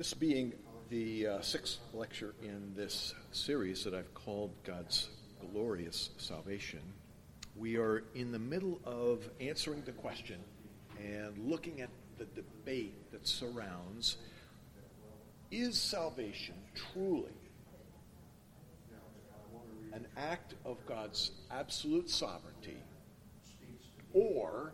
This 0.00 0.14
being 0.14 0.54
the 0.88 1.26
uh, 1.26 1.40
sixth 1.42 1.78
lecture 1.92 2.34
in 2.42 2.72
this 2.74 3.12
series 3.32 3.84
that 3.84 3.92
I've 3.92 4.14
called 4.14 4.50
God's 4.64 5.10
Glorious 5.52 6.08
Salvation, 6.16 6.80
we 7.54 7.76
are 7.76 8.04
in 8.14 8.32
the 8.32 8.38
middle 8.38 8.80
of 8.86 9.28
answering 9.42 9.82
the 9.82 9.92
question 9.92 10.38
and 10.98 11.36
looking 11.36 11.82
at 11.82 11.90
the 12.16 12.24
debate 12.34 12.94
that 13.12 13.28
surrounds 13.28 14.16
is 15.50 15.78
salvation 15.78 16.54
truly 16.94 17.34
an 19.92 20.06
act 20.16 20.54
of 20.64 20.78
God's 20.86 21.32
absolute 21.50 22.08
sovereignty, 22.08 22.78
or 24.14 24.72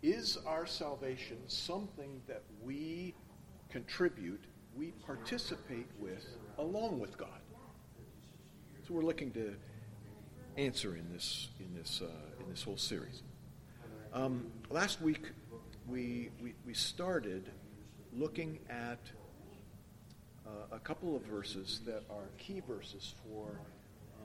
is 0.00 0.38
our 0.46 0.64
salvation 0.64 1.38
something 1.48 2.22
that 2.28 2.44
we 2.62 3.16
contribute, 3.70 4.44
we 4.76 4.92
participate 5.06 5.86
with 5.98 6.26
along 6.58 6.98
with 6.98 7.16
God? 7.18 7.40
So 8.86 8.94
we're 8.94 9.02
looking 9.02 9.30
to 9.32 9.54
answer 10.56 10.96
in 10.96 11.12
this 11.12 11.48
in 11.60 11.74
this 11.74 12.02
uh, 12.02 12.42
in 12.42 12.50
this 12.50 12.62
whole 12.62 12.76
series. 12.76 13.22
Um, 14.12 14.46
last 14.70 15.00
week 15.00 15.30
we, 15.86 16.30
we 16.42 16.54
we 16.66 16.74
started 16.74 17.50
looking 18.12 18.58
at 18.70 18.98
uh, 20.46 20.50
a 20.72 20.78
couple 20.78 21.14
of 21.14 21.22
verses 21.22 21.82
that 21.84 22.02
are 22.10 22.28
key 22.38 22.62
verses 22.66 23.14
for 23.22 23.60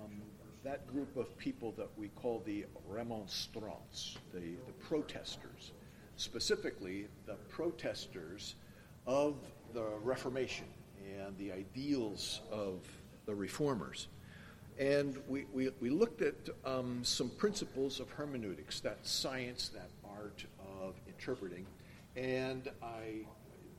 um, 0.02 0.22
that 0.64 0.88
group 0.88 1.18
of 1.18 1.38
people 1.38 1.74
that 1.78 1.90
we 1.98 2.08
call 2.10 2.42
the 2.46 2.66
remonstrants, 2.88 4.18
the, 4.34 4.40
the 4.66 4.72
protesters, 4.80 5.74
specifically 6.16 7.08
the 7.26 7.36
protesters 7.50 8.56
of 9.06 9.36
the 9.74 9.84
Reformation 10.04 10.66
and 11.18 11.38
the 11.38 11.52
ideals 11.52 12.42
of 12.52 12.86
the 13.26 13.36
reformers. 13.36 14.08
And 14.80 15.18
we, 15.28 15.46
we, 15.54 15.70
we 15.80 15.90
looked 15.90 16.22
at 16.22 16.36
um, 16.66 17.02
some 17.04 17.30
principles 17.30 18.00
of 18.00 18.10
hermeneutics, 18.10 18.80
that 18.82 19.00
science, 19.04 19.70
that 19.70 19.90
art 20.18 20.46
of 20.82 20.96
interpreting. 21.08 21.66
And 22.16 22.70
I, 22.82 23.26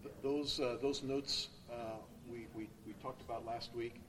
th- 0.02 0.14
those, 0.22 0.60
uh, 0.60 0.76
those 0.80 1.02
notes 1.02 1.48
uh, 1.70 1.96
we, 2.30 2.46
we, 2.54 2.68
we 2.86 2.92
talked 3.02 3.22
about 3.22 3.44
last 3.44 3.74
week, 3.74 4.00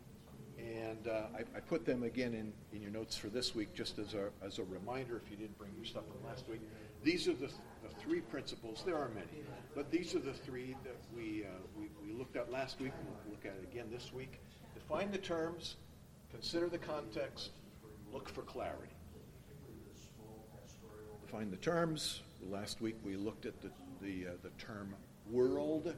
and 0.58 1.08
uh, 1.08 1.24
I, 1.36 1.58
I, 1.58 1.60
put 1.60 1.86
them 1.86 2.04
again 2.04 2.34
in, 2.34 2.54
in 2.74 2.82
your 2.82 2.92
notes 2.92 3.18
for 3.18 3.28
this 3.28 3.54
week 3.54 3.74
just 3.74 4.00
as 4.00 4.14
a, 4.14 4.30
as 4.46 4.60
a 4.60 4.64
reminder 4.64 5.18
if 5.18 5.30
you 5.30 5.38
didn't 5.38 5.58
bring 5.58 5.72
your 5.76 5.86
stuff 5.86 6.04
from 6.08 6.30
last 6.30 6.48
week. 6.48 6.62
These 7.04 7.28
are 7.28 7.34
the, 7.34 7.48
the 7.84 7.94
three 8.00 8.22
principles. 8.22 8.84
There 8.86 8.98
are 8.98 9.10
many, 9.10 9.44
but 9.76 9.92
these 9.92 10.16
are 10.16 10.20
the 10.20 10.34
three 10.34 10.76
that 10.84 10.96
we, 11.16 11.44
uh, 11.44 11.48
we, 11.78 11.90
we 12.06 12.18
looked 12.18 12.38
at 12.38 12.52
last 12.52 12.80
week 12.80 12.94
and 12.98 13.08
we'll 13.08 13.36
look 13.36 13.46
at 13.46 13.62
again 13.64 13.88
this 13.92 14.14
week. 14.14 14.40
Define 14.74 15.12
the 15.12 15.18
terms, 15.18 15.76
consider 16.32 16.70
the 16.70 16.78
context, 16.78 17.52
look 18.12 18.30
for 18.30 18.42
clarity. 18.42 18.94
Define 21.26 21.52
the 21.52 21.58
terms. 21.58 22.22
Last 22.50 22.82
week 22.82 22.96
we 23.04 23.16
looked 23.16 23.46
at 23.46 23.62
the, 23.62 23.70
the, 24.02 24.28
uh, 24.28 24.32
the 24.44 24.52
term 24.52 24.96
world 25.30 25.94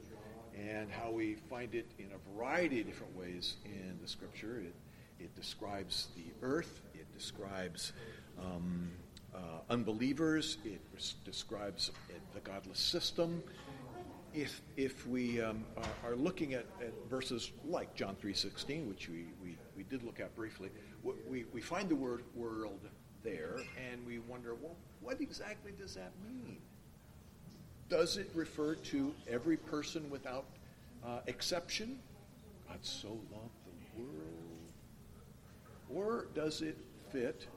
and 0.58 0.91
how 0.91 1.11
we 1.11 1.36
find 1.50 1.75
it 1.75 1.88
in 2.00 2.08
a 2.13 2.36
variety 2.36 2.81
of 2.81 2.88
different 2.88 3.16
ways 3.16 3.58
in 3.66 3.97
the 4.02 4.08
scripture. 4.08 4.59
It, 4.59 4.75
it 5.19 5.36
describes 5.36 6.08
the 6.16 6.25
earth, 6.41 6.81
it 6.94 7.11
describes 7.17 7.94
um, 8.39 8.91
uh, 9.33 9.39
unbelievers, 9.69 10.58
it 10.66 10.81
describes 11.25 11.91
the 12.33 12.39
godless 12.41 12.80
system. 12.80 13.44
If, 14.33 14.61
if 14.75 15.08
we 15.08 15.41
um, 15.41 15.63
are, 15.78 16.11
are, 16.11 16.16
looking 16.16 16.53
at, 16.53 16.66
at, 16.80 16.94
verses 17.09 17.52
like 17.66 17.95
John 17.95 18.16
3.16, 18.22 18.88
which 18.88 19.09
we, 19.09 19.25
we, 19.41 19.58
we 19.75 19.83
did 19.83 20.03
look 20.03 20.19
at 20.19 20.35
briefly, 20.35 20.69
we, 21.03 21.45
we 21.52 21.61
find 21.61 21.89
the 21.89 21.95
word 21.95 22.24
world 22.35 22.81
there, 23.24 23.57
and 23.91 24.06
we 24.06 24.19
wonder, 24.19 24.53
well, 24.53 24.75
what 25.01 25.22
exactly 25.22 25.72
does 25.72 25.95
that 25.95 26.12
mean? 26.24 26.57
Does 27.90 28.18
it 28.18 28.30
refer 28.34 28.75
to 28.75 29.14
every 29.30 29.58
person 29.58 30.09
without 30.09 30.46
uh, 31.06 31.20
exception? 31.28 32.00
God 32.68 32.80
so 32.81 33.08
loved 33.08 33.53
the 33.66 34.02
world. 34.02 34.74
Or 35.90 36.28
does 36.36 36.62
it 36.62 36.78
fit 37.12 37.48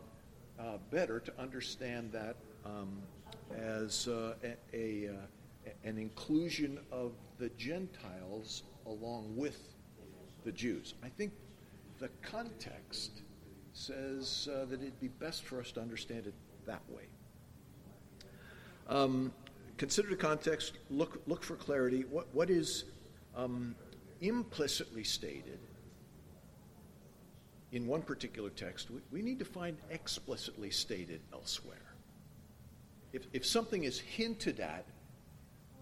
uh, 0.59 0.79
better 0.91 1.19
to 1.21 1.33
understand 1.39 2.13
that 2.13 2.37
um, 2.65 3.03
as 3.57 4.07
uh, 4.07 4.35
a, 4.45 5.07
a 5.07 5.11
uh, 5.11 5.13
an 5.85 5.99
inclusion 5.99 6.79
of 6.91 7.13
the 7.39 7.49
Gentiles 7.51 8.63
along 8.87 9.37
with 9.37 9.75
the 10.45 10.53
Jews? 10.53 10.95
I 11.03 11.09
think 11.09 11.33
the 11.99 12.09
context 12.23 13.23
says 13.73 14.49
uh, 14.53 14.65
that 14.67 14.81
it'd 14.81 15.01
be 15.01 15.09
best 15.09 15.45
for 15.45 15.61
us 15.61 15.73
to 15.73 15.81
understand 15.81 16.27
it 16.27 16.35
that 16.67 16.83
way. 16.89 17.05
Um, 18.89 19.33
consider 19.81 20.11
the 20.11 20.17
context, 20.17 20.75
look, 20.91 21.23
look 21.27 21.43
for 21.43 21.57
clarity. 21.57 22.05
What, 22.11 22.27
what 22.35 22.51
is 22.51 22.85
um, 23.35 23.75
implicitly 24.21 25.05
stated 25.05 25.59
in 27.73 27.87
one 27.87 28.03
particular 28.03 28.51
text? 28.51 28.91
We, 28.91 29.01
we 29.11 29.23
need 29.23 29.39
to 29.39 29.47
find 29.47 29.79
explicitly 29.89 30.71
stated 30.71 31.23
elsewhere. 31.33 31.95
If, 33.15 33.23
if 33.33 33.47
something 33.47 33.85
is 33.85 33.99
hinted 33.99 34.61
at 34.61 34.85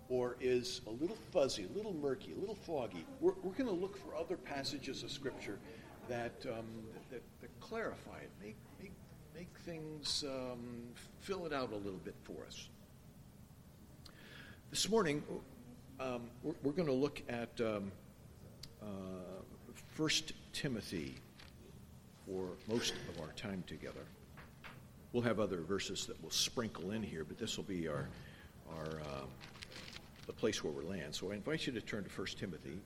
or 0.08 0.36
is 0.40 0.80
a 0.86 0.90
little 0.90 1.18
fuzzy, 1.32 1.64
a 1.64 1.76
little 1.76 1.92
murky, 1.92 2.34
a 2.34 2.38
little 2.38 2.54
foggy, 2.54 3.04
we're, 3.18 3.34
we're 3.42 3.50
going 3.50 3.66
to 3.66 3.72
look 3.72 3.96
for 3.96 4.14
other 4.14 4.36
passages 4.36 5.02
of 5.02 5.10
Scripture 5.10 5.58
that, 6.08 6.46
um, 6.46 6.66
that, 7.10 7.22
that, 7.40 7.50
clarify 7.58 8.18
it, 8.18 8.30
make, 8.40 8.56
make, 8.80 8.92
make 9.34 9.58
things, 9.66 10.24
um, 10.24 10.84
fill 11.18 11.46
it 11.46 11.52
out 11.52 11.72
a 11.72 11.76
little 11.76 11.98
bit 12.04 12.14
for 12.22 12.46
us. 12.46 12.68
This 14.70 14.90
morning, 14.90 15.22
um, 15.98 16.24
we're, 16.42 16.52
we're 16.62 16.72
going 16.72 16.88
to 16.88 16.92
look 16.92 17.22
at 17.30 17.48
um, 17.58 17.90
uh, 18.82 18.84
1 19.96 20.10
Timothy 20.52 21.14
for 22.26 22.50
most 22.68 22.92
of 23.08 23.18
our 23.22 23.32
time 23.32 23.64
together. 23.66 24.04
We'll 25.14 25.22
have 25.22 25.40
other 25.40 25.62
verses 25.62 26.04
that 26.04 26.20
we'll 26.20 26.30
sprinkle 26.30 26.90
in 26.90 27.02
here, 27.02 27.24
but 27.24 27.38
this 27.38 27.56
will 27.56 27.64
be 27.64 27.88
our, 27.88 28.10
our 28.76 29.00
uh, 29.00 29.24
the 30.26 30.34
place 30.34 30.62
where 30.62 30.72
we 30.72 30.84
land. 30.84 31.14
So 31.14 31.32
I 31.32 31.34
invite 31.36 31.66
you 31.66 31.72
to 31.72 31.80
turn 31.80 32.04
to 32.04 32.10
1 32.10 32.26
Timothy. 32.38 32.78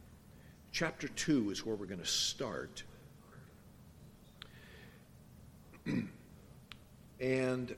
Chapter 0.70 1.09
2 1.09 1.50
is 1.50 1.66
where 1.66 1.75
we're 1.75 1.87
going 1.87 1.99
to 1.99 2.06
start. 2.06 2.84
and 7.20 7.75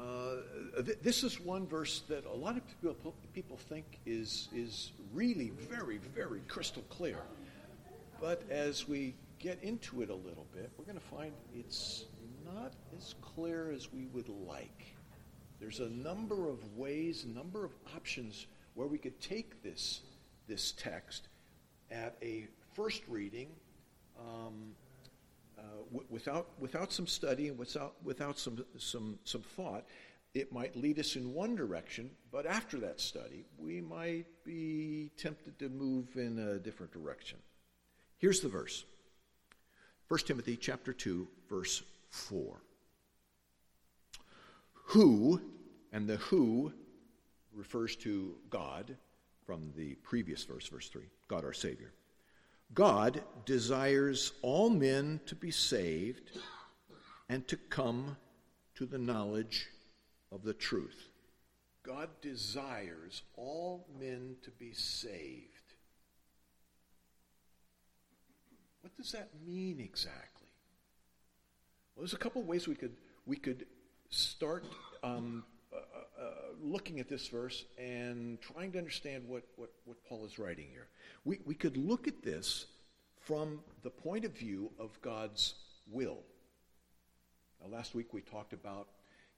uh, 0.00 0.82
th- 0.82 0.98
this 1.02 1.22
is 1.22 1.40
one 1.40 1.66
verse 1.66 2.02
that 2.08 2.24
a 2.24 2.32
lot 2.32 2.56
of 2.56 2.62
people, 2.66 3.14
people 3.34 3.56
think 3.56 3.84
is, 4.06 4.48
is 4.54 4.92
really 5.12 5.52
very, 5.68 5.98
very 6.14 6.40
crystal 6.48 6.82
clear. 6.88 7.18
But 8.20 8.42
as 8.50 8.88
we 8.88 9.14
get 9.38 9.62
into 9.62 10.02
it 10.02 10.10
a 10.10 10.14
little 10.14 10.46
bit, 10.54 10.70
we're 10.76 10.84
going 10.84 10.98
to 10.98 11.04
find 11.04 11.32
it's 11.54 12.04
not 12.44 12.72
as 12.96 13.14
clear 13.20 13.70
as 13.72 13.92
we 13.92 14.06
would 14.06 14.28
like. 14.28 14.94
There's 15.60 15.80
a 15.80 15.88
number 15.88 16.48
of 16.48 16.76
ways, 16.76 17.24
a 17.24 17.28
number 17.28 17.64
of 17.64 17.72
options 17.94 18.46
where 18.74 18.86
we 18.86 18.98
could 18.98 19.20
take 19.20 19.62
this, 19.62 20.00
this 20.48 20.72
text 20.72 21.28
at 21.90 22.16
a 22.22 22.46
first 22.74 23.02
reading 23.08 23.48
um, 24.18 24.74
Uh, 25.60 25.62
w- 25.92 26.06
without, 26.08 26.48
without 26.58 26.92
some 26.92 27.06
study 27.06 27.48
and 27.48 27.58
without, 27.58 27.94
without 28.02 28.38
some, 28.38 28.64
some, 28.78 29.18
some 29.24 29.42
thought 29.42 29.84
it 30.32 30.52
might 30.52 30.76
lead 30.76 30.98
us 30.98 31.16
in 31.16 31.34
one 31.34 31.56
direction, 31.56 32.10
but 32.30 32.46
after 32.46 32.78
that 32.78 33.00
study, 33.00 33.44
we 33.58 33.80
might 33.80 34.26
be 34.44 35.10
tempted 35.16 35.58
to 35.58 35.68
move 35.68 36.16
in 36.16 36.38
a 36.38 36.58
different 36.58 36.92
direction. 36.92 37.38
Here's 38.18 38.40
the 38.40 38.48
verse 38.48 38.84
1 40.08 40.20
Timothy 40.20 40.56
chapter 40.56 40.92
2, 40.92 41.26
verse 41.48 41.82
4. 42.10 42.56
Who, 44.72 45.40
and 45.92 46.08
the 46.08 46.16
who 46.16 46.72
refers 47.52 47.96
to 47.96 48.34
God 48.50 48.96
from 49.44 49.72
the 49.76 49.94
previous 49.96 50.44
verse, 50.44 50.66
verse 50.68 50.88
3, 50.88 51.02
God 51.28 51.44
our 51.44 51.52
Savior. 51.52 51.92
God 52.74 53.22
desires 53.44 54.32
all 54.42 54.70
men 54.70 55.20
to 55.26 55.34
be 55.34 55.50
saved 55.50 56.38
and 57.28 57.46
to 57.48 57.56
come 57.56 58.16
to 58.76 58.86
the 58.86 58.98
knowledge 58.98 59.66
of 60.30 60.42
the 60.42 60.54
truth. 60.54 61.08
God 61.82 62.08
desires 62.20 63.22
all 63.36 63.86
men 63.98 64.36
to 64.42 64.50
be 64.50 64.72
saved. 64.72 65.46
What 68.82 68.96
does 68.96 69.12
that 69.12 69.30
mean 69.46 69.80
exactly? 69.80 70.48
Well, 71.94 72.02
there's 72.02 72.14
a 72.14 72.18
couple 72.18 72.42
ways 72.42 72.68
we 72.68 72.74
could 72.74 72.96
we 73.26 73.36
could 73.36 73.66
start 74.10 74.64
um, 75.02 75.44
uh, 75.72 75.76
uh, 75.76 76.24
looking 76.62 77.00
at 77.00 77.08
this 77.08 77.28
verse 77.28 77.64
and 77.78 78.40
trying 78.40 78.72
to 78.72 78.78
understand 78.78 79.24
what, 79.28 79.44
what, 79.56 79.70
what 79.84 79.96
Paul 80.08 80.24
is 80.24 80.38
writing 80.38 80.66
here. 80.70 80.88
We, 81.24 81.40
we 81.44 81.54
could 81.54 81.76
look 81.76 82.08
at 82.08 82.22
this 82.22 82.66
from 83.20 83.60
the 83.82 83.90
point 83.90 84.24
of 84.24 84.32
view 84.32 84.70
of 84.78 85.00
God's 85.02 85.54
will. 85.90 86.18
Now, 87.60 87.76
last 87.76 87.94
week 87.94 88.12
we 88.12 88.22
talked 88.22 88.52
about 88.52 88.88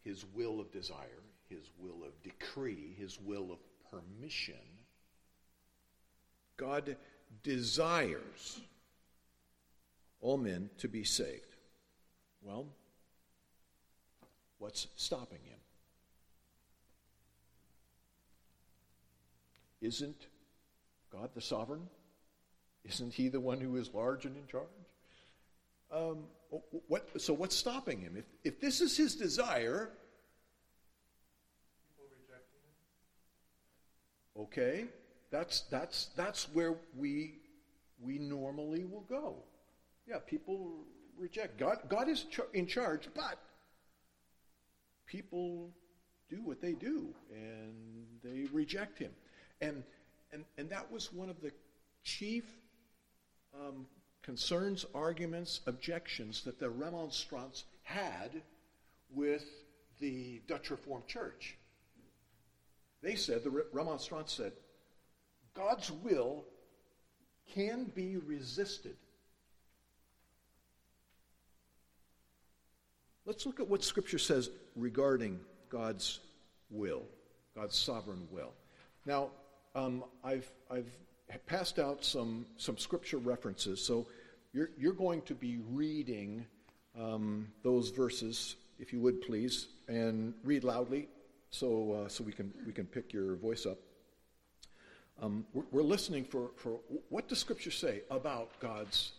his 0.03 0.25
will 0.35 0.61
of 0.61 0.71
desire, 0.71 1.23
his 1.49 1.71
will 1.79 2.05
of 2.05 2.21
decree, 2.23 2.95
his 2.99 3.21
will 3.21 3.51
of 3.53 3.59
permission. 3.91 4.55
God 6.57 6.97
desires 7.43 8.61
all 10.21 10.39
men 10.39 10.71
to 10.79 10.89
be 10.89 11.03
saved. 11.03 11.57
Well, 12.43 12.67
what's 14.59 14.87
stopping 14.97 15.41
him? 15.45 15.59
Isn't 19.81 20.27
God 21.13 21.31
the 21.35 21.41
sovereign? 21.41 21.89
Isn't 22.85 23.13
he 23.13 23.29
the 23.29 23.41
one 23.41 23.61
who 23.61 23.77
is 23.77 23.93
large 23.95 24.25
and 24.25 24.37
in 24.37 24.47
charge? 24.47 24.67
Um, 25.93 26.25
what, 26.89 27.21
so 27.21 27.35
what's 27.35 27.55
stopping 27.55 28.01
him? 28.01 28.17
If, 28.17 28.25
if 28.45 28.61
this 28.61 28.81
is 28.81 28.97
his 28.97 29.15
desire, 29.15 29.91
okay, 34.39 34.87
that's, 35.31 35.63
that's, 35.71 36.09
that's 36.17 36.45
where 36.53 36.77
we, 36.97 37.35
we 38.01 38.19
normally 38.19 38.85
will 38.85 39.05
go. 39.09 39.37
Yeah, 40.09 40.19
people 40.27 40.85
reject. 41.19 41.59
God, 41.59 41.79
God 41.89 42.09
is 42.09 42.27
in 42.55 42.67
charge, 42.67 43.09
but 43.15 43.39
people 45.07 45.71
do 46.29 46.43
what 46.43 46.61
they 46.61 46.73
do, 46.73 47.15
and 47.31 48.07
they 48.25 48.47
reject 48.53 48.99
him. 48.99 49.13
And, 49.61 49.85
and, 50.33 50.45
and 50.57 50.71
that 50.71 50.91
was 50.91 51.13
one 51.13 51.29
of 51.29 51.41
the 51.41 51.53
chief 52.03 52.45
um, 53.55 53.87
concerns, 54.23 54.87
arguments, 54.95 55.61
objections 55.67 56.43
that 56.45 56.59
the 56.59 56.71
Remonstrants 56.71 57.65
had 57.83 58.31
with 59.15 59.45
the 60.01 60.41
Dutch 60.47 60.71
Reformed 60.71 61.07
Church. 61.07 61.57
They 63.03 63.17
said, 63.17 63.45
the 63.45 63.65
Remonstrants 63.73 64.33
said, 64.33 64.53
God's 65.55 65.91
will 65.91 66.45
can 67.55 67.85
be 67.95 68.17
resisted. 68.17 68.97
Let's 73.27 73.45
look 73.45 73.61
at 73.61 73.69
what 73.69 73.85
Scripture 73.85 74.19
says 74.19 74.51
regarding 74.75 75.41
God's 75.69 76.21
will, 76.71 77.03
God's 77.55 77.77
sovereign 77.77 78.27
will. 78.31 78.53
Now, 79.05 79.31
um, 79.75 80.05
I've, 80.23 80.51
I've 80.71 80.99
passed 81.47 81.79
out 81.79 82.05
some, 82.05 82.47
some 82.57 82.79
Scripture 82.79 83.19
references, 83.19 83.85
so 83.85 84.07
you're, 84.53 84.71
you're 84.77 84.93
going 84.93 85.23
to 85.23 85.35
be 85.35 85.59
reading 85.71 86.47
um, 86.99 87.49
those 87.63 87.91
verses, 87.91 88.57
if 88.79 88.93
you 88.93 89.01
would 89.01 89.23
please, 89.23 89.69
and 89.89 90.35
read 90.45 90.65
loudly 90.65 91.09
so, 91.51 92.05
uh, 92.05 92.09
so 92.09 92.25
we, 92.25 92.33
can, 92.33 92.53
we 92.67 92.73
can 92.73 92.87
pick 92.87 93.13
your 93.13 93.37
voice 93.37 93.67
up. 93.67 93.79
Um, 95.21 95.47
we're, 95.53 95.65
we're 95.71 95.83
listening 95.83 96.25
for, 96.25 96.51
for 96.57 96.81
what 97.09 97.29
does 97.29 97.39
Scripture 97.39 97.71
say 97.71 98.03
about 98.11 98.59
God's 98.61 99.13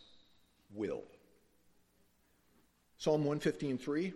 will? 0.74 1.04
Psalm 2.98 3.24
115.3. 3.24 4.14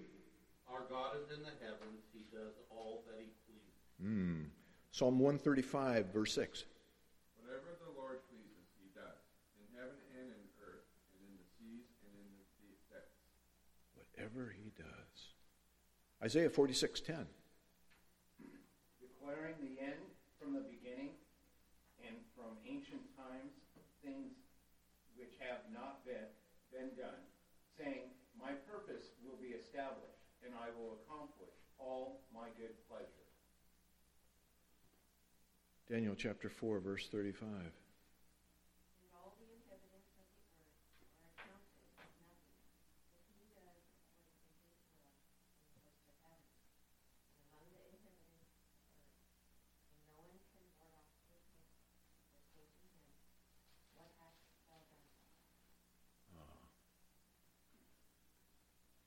Our 0.71 0.81
God 0.89 1.11
is 1.23 1.35
in 1.35 1.43
the 1.43 1.49
heavens. 1.61 2.03
He 2.13 2.19
does 2.31 2.53
all 2.69 3.03
that 3.07 3.19
he 3.19 3.27
pleases. 3.45 4.03
Mm. 4.03 4.45
Psalm 4.97 5.21
135, 5.21 6.09
verse 6.09 6.33
6. 6.33 6.65
Whatever 7.45 7.77
the 7.85 7.93
Lord 8.01 8.17
pleases, 8.33 8.65
he 8.81 8.89
does, 8.97 9.21
in 9.61 9.69
heaven 9.77 9.93
and 10.17 10.25
in 10.25 10.45
earth, 10.65 10.89
and 11.13 11.21
in 11.21 11.37
the 11.37 11.45
seas 11.53 11.85
and 12.01 12.17
in 12.17 12.33
the 12.33 12.81
depths. 12.89 13.21
Whatever 13.93 14.49
he 14.57 14.73
does. 14.73 15.37
Isaiah 16.25 16.49
46.10. 16.49 17.29
Declaring 18.97 19.53
the 19.61 19.77
end 19.77 20.01
from 20.41 20.57
the 20.57 20.65
beginning, 20.65 21.13
and 22.01 22.17
from 22.33 22.57
ancient 22.65 23.05
times 23.13 23.53
things 24.01 24.33
which 25.13 25.37
have 25.37 25.61
not 25.69 26.01
been, 26.09 26.25
been 26.73 26.89
done, 26.97 27.21
saying, 27.77 28.09
my 28.33 28.57
purpose 28.65 29.13
will 29.21 29.37
be 29.37 29.53
established, 29.53 30.25
and 30.41 30.57
I 30.57 30.73
will 30.73 30.97
accomplish 31.05 31.53
all 31.77 32.25
my 32.33 32.49
good 32.57 32.73
pleasure. 32.89 33.26
Daniel 35.89 36.15
chapter 36.17 36.49
4, 36.49 36.79
verse 36.81 37.07
35. 37.07 37.49
Ah. 56.35 56.41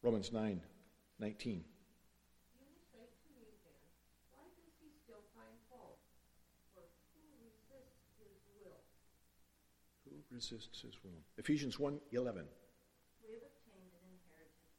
Romans 0.03 0.33
9 0.33 0.62
19. 1.19 1.65
Resists 10.31 10.81
his 10.82 10.94
will? 11.03 11.23
Ephesians 11.38 11.79
1 11.79 11.99
11. 12.12 12.47
We 13.21 13.35
have 13.35 13.44
obtained 13.44 13.93
an 13.93 14.06
inheritance, 14.09 14.75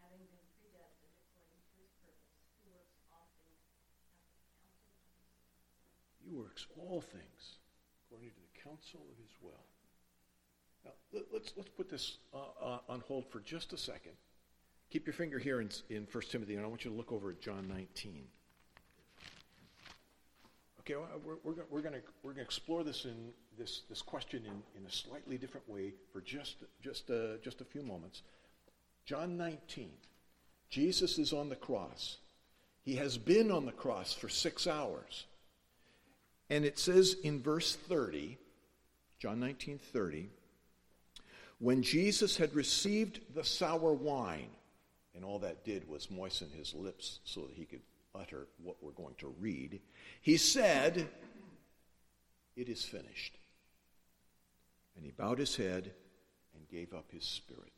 having 0.00 0.24
been 0.32 0.48
predestined 0.58 1.14
according 1.28 1.60
to 1.60 1.72
his 1.78 1.92
purpose, 2.02 2.40
who 2.64 2.72
works 2.72 2.96
all 3.12 3.28
things 3.36 3.60
after 3.68 3.92
the 3.92 4.08
counsel 4.08 4.40
of 4.40 4.58
his 4.64 4.80
You 6.24 6.32
works 6.40 6.64
all 6.76 7.00
things 7.04 7.60
according 8.04 8.32
to 8.32 8.40
the 8.40 8.54
counsel 8.64 9.04
of 9.12 9.16
his 9.20 9.32
will. 9.44 9.64
Now, 10.84 10.92
let's, 11.32 11.52
let's 11.56 11.70
put 11.70 11.88
this 11.88 12.18
uh, 12.32 12.52
uh, 12.60 12.78
on 12.88 13.00
hold 13.08 13.26
for 13.30 13.40
just 13.40 13.72
a 13.72 13.78
second. 13.78 14.12
Keep 14.90 15.06
your 15.06 15.14
finger 15.14 15.38
here 15.38 15.60
in, 15.60 15.70
in 15.90 16.06
1 16.10 16.22
Timothy, 16.30 16.54
and 16.56 16.64
I 16.64 16.68
want 16.68 16.84
you 16.84 16.90
to 16.90 16.96
look 16.96 17.12
over 17.12 17.30
at 17.30 17.40
John 17.40 17.66
19. 17.68 18.24
Okay, 20.86 20.96
well, 20.96 21.08
we're, 21.24 21.36
we're, 21.42 21.62
we're 21.70 21.80
going 21.80 22.02
we're 22.22 22.32
gonna 22.32 22.42
explore 22.42 22.84
this 22.84 23.06
in 23.06 23.32
this, 23.58 23.82
this 23.88 24.02
question 24.02 24.42
in, 24.44 24.62
in 24.78 24.86
a 24.86 24.90
slightly 24.90 25.38
different 25.38 25.66
way 25.68 25.94
for 26.12 26.20
just, 26.20 26.56
just, 26.82 27.10
uh, 27.10 27.38
just 27.42 27.62
a 27.62 27.64
few 27.64 27.82
moments. 27.82 28.22
John 29.06 29.38
19. 29.38 29.88
Jesus 30.68 31.18
is 31.18 31.32
on 31.32 31.48
the 31.48 31.56
cross. 31.56 32.18
He 32.82 32.96
has 32.96 33.16
been 33.16 33.50
on 33.50 33.64
the 33.64 33.72
cross 33.72 34.12
for 34.12 34.28
six 34.28 34.66
hours. 34.66 35.24
And 36.50 36.66
it 36.66 36.78
says 36.78 37.16
in 37.24 37.40
verse 37.40 37.74
30, 37.74 38.36
John 39.18 39.40
19 39.40 39.78
30, 39.78 40.28
when 41.60 41.82
Jesus 41.82 42.36
had 42.36 42.54
received 42.54 43.20
the 43.34 43.44
sour 43.44 43.94
wine, 43.94 44.50
and 45.14 45.24
all 45.24 45.38
that 45.38 45.64
did 45.64 45.88
was 45.88 46.10
moisten 46.10 46.50
his 46.54 46.74
lips 46.74 47.20
so 47.24 47.42
that 47.42 47.54
he 47.54 47.64
could 47.64 47.80
utter 48.14 48.46
what 48.62 48.76
we're 48.82 48.92
going 48.92 49.14
to 49.18 49.34
read. 49.40 49.80
He 50.20 50.36
said, 50.36 51.08
It 52.56 52.68
is 52.68 52.84
finished. 52.84 53.36
And 54.96 55.04
he 55.04 55.10
bowed 55.10 55.38
his 55.38 55.56
head 55.56 55.92
and 56.54 56.68
gave 56.68 56.94
up 56.94 57.10
his 57.10 57.24
spirit. 57.24 57.72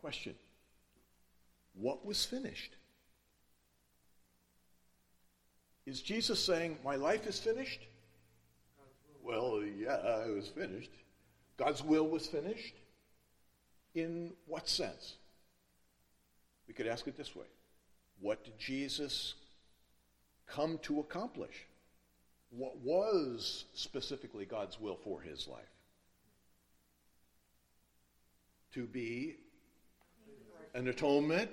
Question 0.00 0.34
What 1.74 2.04
was 2.06 2.24
finished? 2.24 2.72
Is 5.86 6.02
Jesus 6.02 6.42
saying, 6.42 6.78
My 6.84 6.96
life 6.96 7.26
is 7.26 7.38
finished? 7.38 7.80
Well, 9.22 9.62
yeah, 9.62 10.24
it 10.24 10.34
was 10.34 10.48
finished. 10.48 10.90
God's 11.58 11.82
will 11.82 12.08
was 12.08 12.26
finished. 12.26 12.74
In 13.94 14.32
what 14.46 14.68
sense? 14.68 15.14
We 16.66 16.74
could 16.74 16.86
ask 16.86 17.06
it 17.06 17.16
this 17.16 17.34
way 17.34 17.46
What 18.20 18.44
did 18.44 18.58
Jesus 18.58 19.34
come 20.46 20.78
to 20.82 21.00
accomplish? 21.00 21.66
What 22.50 22.78
was 22.78 23.66
specifically 23.74 24.44
God's 24.44 24.80
will 24.80 24.96
for 24.96 25.20
his 25.20 25.46
life? 25.46 25.60
To 28.72 28.86
be 28.86 29.36
an 30.74 30.88
atonement. 30.88 31.50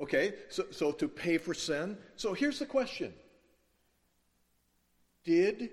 Okay, 0.00 0.34
so, 0.48 0.64
so 0.70 0.92
to 0.92 1.08
pay 1.08 1.38
for 1.38 1.54
sin. 1.54 1.96
So 2.16 2.32
here's 2.32 2.58
the 2.58 2.66
question 2.66 3.12
Did 5.24 5.70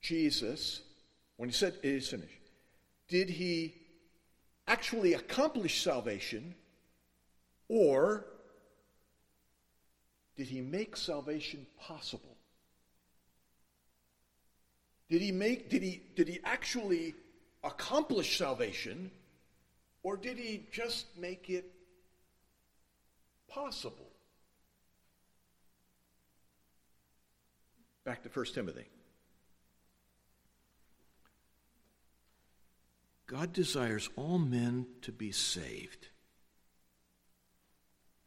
Jesus, 0.00 0.82
when 1.36 1.48
he 1.48 1.54
said 1.54 1.74
it 1.82 1.88
is 1.88 2.08
finished, 2.08 2.32
did 3.08 3.30
he 3.30 3.74
actually 4.66 5.14
accomplish 5.14 5.82
salvation, 5.82 6.54
or 7.68 8.26
did 10.38 10.46
he 10.46 10.60
make 10.60 10.96
salvation 10.96 11.66
possible? 11.80 12.36
Did 15.10 15.20
he 15.20 15.32
make 15.32 15.68
did 15.68 15.82
he 15.82 16.00
did 16.14 16.28
he 16.28 16.38
actually 16.44 17.16
accomplish 17.64 18.38
salvation 18.38 19.10
or 20.04 20.16
did 20.16 20.38
he 20.38 20.64
just 20.70 21.06
make 21.18 21.50
it 21.50 21.72
possible? 23.48 24.12
Back 28.04 28.22
to 28.22 28.28
1 28.28 28.46
Timothy. 28.54 28.86
God 33.26 33.52
desires 33.52 34.08
all 34.14 34.38
men 34.38 34.86
to 35.02 35.10
be 35.10 35.32
saved. 35.32 36.08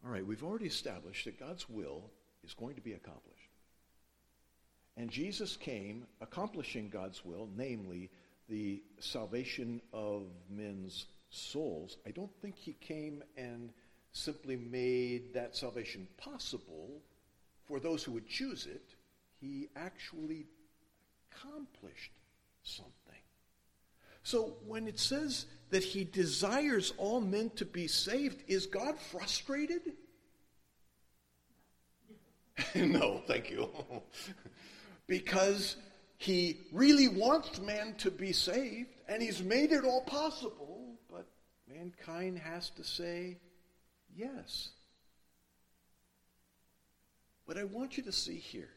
All 0.03 0.11
right, 0.11 0.25
we've 0.25 0.43
already 0.43 0.65
established 0.65 1.25
that 1.25 1.39
God's 1.39 1.69
will 1.69 2.09
is 2.43 2.53
going 2.53 2.75
to 2.75 2.81
be 2.81 2.93
accomplished. 2.93 3.37
And 4.97 5.09
Jesus 5.09 5.55
came 5.57 6.05
accomplishing 6.21 6.89
God's 6.89 7.23
will, 7.23 7.47
namely 7.55 8.09
the 8.49 8.83
salvation 8.99 9.81
of 9.93 10.23
men's 10.49 11.05
souls. 11.29 11.97
I 12.05 12.11
don't 12.11 12.31
think 12.41 12.57
he 12.57 12.73
came 12.73 13.23
and 13.37 13.71
simply 14.11 14.57
made 14.57 15.33
that 15.33 15.55
salvation 15.55 16.07
possible 16.17 17.01
for 17.65 17.79
those 17.79 18.03
who 18.03 18.11
would 18.13 18.27
choose 18.27 18.65
it. 18.65 18.95
He 19.39 19.69
actually 19.75 20.47
accomplished 21.31 22.11
something. 22.63 22.91
So 24.23 24.55
when 24.67 24.87
it 24.87 24.99
says 24.99 25.45
that 25.69 25.83
he 25.83 26.03
desires 26.03 26.93
all 26.97 27.21
men 27.21 27.49
to 27.55 27.65
be 27.65 27.87
saved, 27.87 28.43
is 28.47 28.65
God 28.65 28.99
frustrated? 28.99 29.93
no, 32.75 33.21
thank 33.27 33.49
you. 33.49 33.69
because 35.07 35.77
he 36.17 36.59
really 36.71 37.07
wants 37.07 37.59
man 37.59 37.95
to 37.95 38.11
be 38.11 38.31
saved, 38.31 38.89
and 39.07 39.21
he's 39.23 39.41
made 39.41 39.71
it 39.71 39.83
all 39.83 40.03
possible, 40.03 40.93
but 41.09 41.25
mankind 41.67 42.37
has 42.37 42.69
to 42.71 42.83
say 42.83 43.37
yes. 44.15 44.69
What 47.45 47.57
I 47.57 47.63
want 47.63 47.97
you 47.97 48.03
to 48.03 48.11
see 48.11 48.37
here 48.37 48.69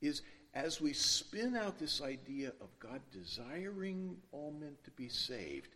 is 0.00 0.22
as 0.54 0.80
we 0.80 0.92
spin 0.92 1.56
out 1.56 1.78
this 1.78 2.02
idea 2.02 2.48
of 2.60 2.68
God 2.80 3.00
desiring 3.12 4.16
all 4.32 4.52
men 4.58 4.76
to 4.84 4.90
be 4.90 5.08
saved, 5.08 5.68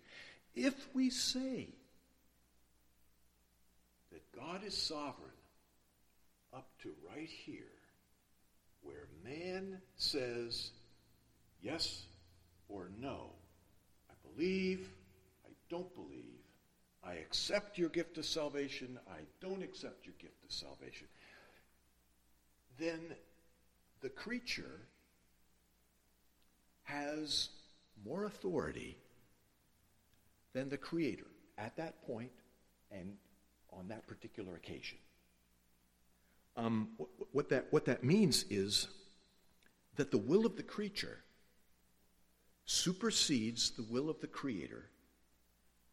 if 0.54 0.88
we 0.94 1.10
say 1.10 1.68
that 4.12 4.32
God 4.32 4.64
is 4.64 4.76
sovereign 4.76 5.30
up 6.52 6.66
to 6.82 6.90
right 7.14 7.28
here, 7.28 7.62
where 8.82 9.06
man 9.24 9.78
says 9.96 10.70
yes 11.62 12.04
or 12.68 12.90
no, 13.00 13.30
I 14.10 14.14
believe, 14.34 14.88
I 15.46 15.50
don't 15.70 15.92
believe, 15.94 16.22
I 17.04 17.14
accept 17.14 17.78
your 17.78 17.90
gift 17.90 18.18
of 18.18 18.24
salvation, 18.24 18.98
I 19.08 19.20
don't 19.40 19.62
accept 19.62 20.06
your 20.06 20.14
gift 20.18 20.42
of 20.44 20.52
salvation, 20.52 21.06
then 22.78 23.00
the 24.04 24.10
creature 24.10 24.82
has 26.82 27.48
more 28.04 28.26
authority 28.26 28.98
than 30.52 30.68
the 30.68 30.76
creator 30.76 31.24
at 31.56 31.74
that 31.78 32.06
point 32.06 32.30
and 32.90 33.16
on 33.72 33.88
that 33.88 34.06
particular 34.06 34.56
occasion. 34.56 34.98
Um, 36.54 36.90
what, 37.32 37.48
that, 37.48 37.68
what 37.70 37.86
that 37.86 38.04
means 38.04 38.44
is 38.50 38.88
that 39.96 40.10
the 40.10 40.18
will 40.18 40.44
of 40.44 40.56
the 40.56 40.62
creature 40.62 41.24
supersedes 42.66 43.70
the 43.70 43.84
will 43.84 44.10
of 44.10 44.20
the 44.20 44.26
creator 44.26 44.90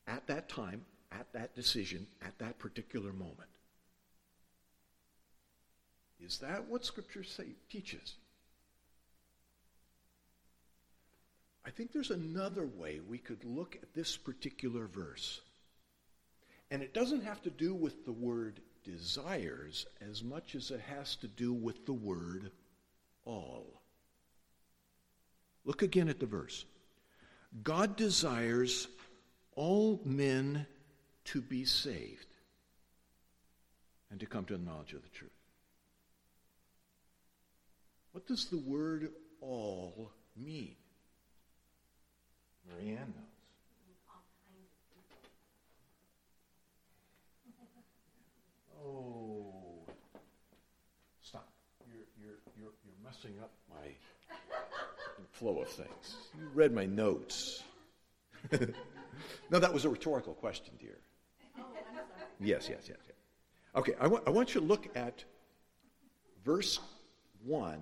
at 0.05 0.27
that 0.27 0.49
time, 0.49 0.83
at 1.13 1.31
that 1.31 1.55
decision, 1.55 2.07
at 2.21 2.37
that 2.39 2.59
particular 2.59 3.13
moment. 3.13 3.50
Is 6.23 6.37
that 6.39 6.67
what 6.67 6.85
Scripture 6.85 7.23
say, 7.23 7.45
teaches? 7.69 8.15
I 11.65 11.69
think 11.69 11.91
there's 11.91 12.11
another 12.11 12.65
way 12.65 12.99
we 13.07 13.17
could 13.17 13.43
look 13.43 13.77
at 13.81 13.93
this 13.93 14.17
particular 14.17 14.87
verse. 14.87 15.41
And 16.69 16.81
it 16.81 16.93
doesn't 16.93 17.23
have 17.23 17.41
to 17.43 17.49
do 17.49 17.73
with 17.73 18.05
the 18.05 18.11
word 18.11 18.61
desires 18.83 19.85
as 20.09 20.23
much 20.23 20.55
as 20.55 20.71
it 20.71 20.79
has 20.79 21.15
to 21.17 21.27
do 21.27 21.53
with 21.53 21.85
the 21.85 21.93
word 21.93 22.51
all. 23.25 23.81
Look 25.65 25.81
again 25.81 26.09
at 26.09 26.19
the 26.19 26.25
verse. 26.25 26.65
God 27.63 27.95
desires 27.95 28.87
all 29.55 30.01
men 30.05 30.65
to 31.25 31.41
be 31.41 31.65
saved 31.65 32.27
and 34.09 34.19
to 34.19 34.25
come 34.25 34.45
to 34.45 34.57
the 34.57 34.63
knowledge 34.63 34.93
of 34.93 35.03
the 35.03 35.09
truth. 35.09 35.31
What 38.11 38.27
does 38.27 38.45
the 38.45 38.57
word 38.57 39.09
all 39.39 40.11
mean? 40.35 40.75
Marianne 42.67 42.99
knows. 42.99 43.31
Oh, 48.83 49.53
stop. 51.21 51.47
You're, 51.87 52.01
you're, 52.19 52.37
you're, 52.57 52.71
you're 52.83 52.95
messing 53.03 53.35
up 53.41 53.51
my 53.69 53.87
flow 55.31 55.61
of 55.61 55.69
things. 55.69 56.15
You 56.37 56.47
read 56.53 56.73
my 56.73 56.85
notes. 56.85 57.63
no, 59.49 59.59
that 59.59 59.71
was 59.71 59.85
a 59.85 59.89
rhetorical 59.89 60.33
question, 60.33 60.73
dear. 60.79 60.97
Oh. 61.57 61.63
Yes, 62.39 62.67
yes, 62.69 62.89
yes, 62.89 62.97
yes. 63.07 63.17
Okay, 63.75 63.93
I 64.01 64.07
want, 64.07 64.23
I 64.27 64.31
want 64.31 64.53
you 64.53 64.61
to 64.61 64.67
look 64.67 64.87
at 64.95 65.23
verse 66.43 66.79
1 67.45 67.79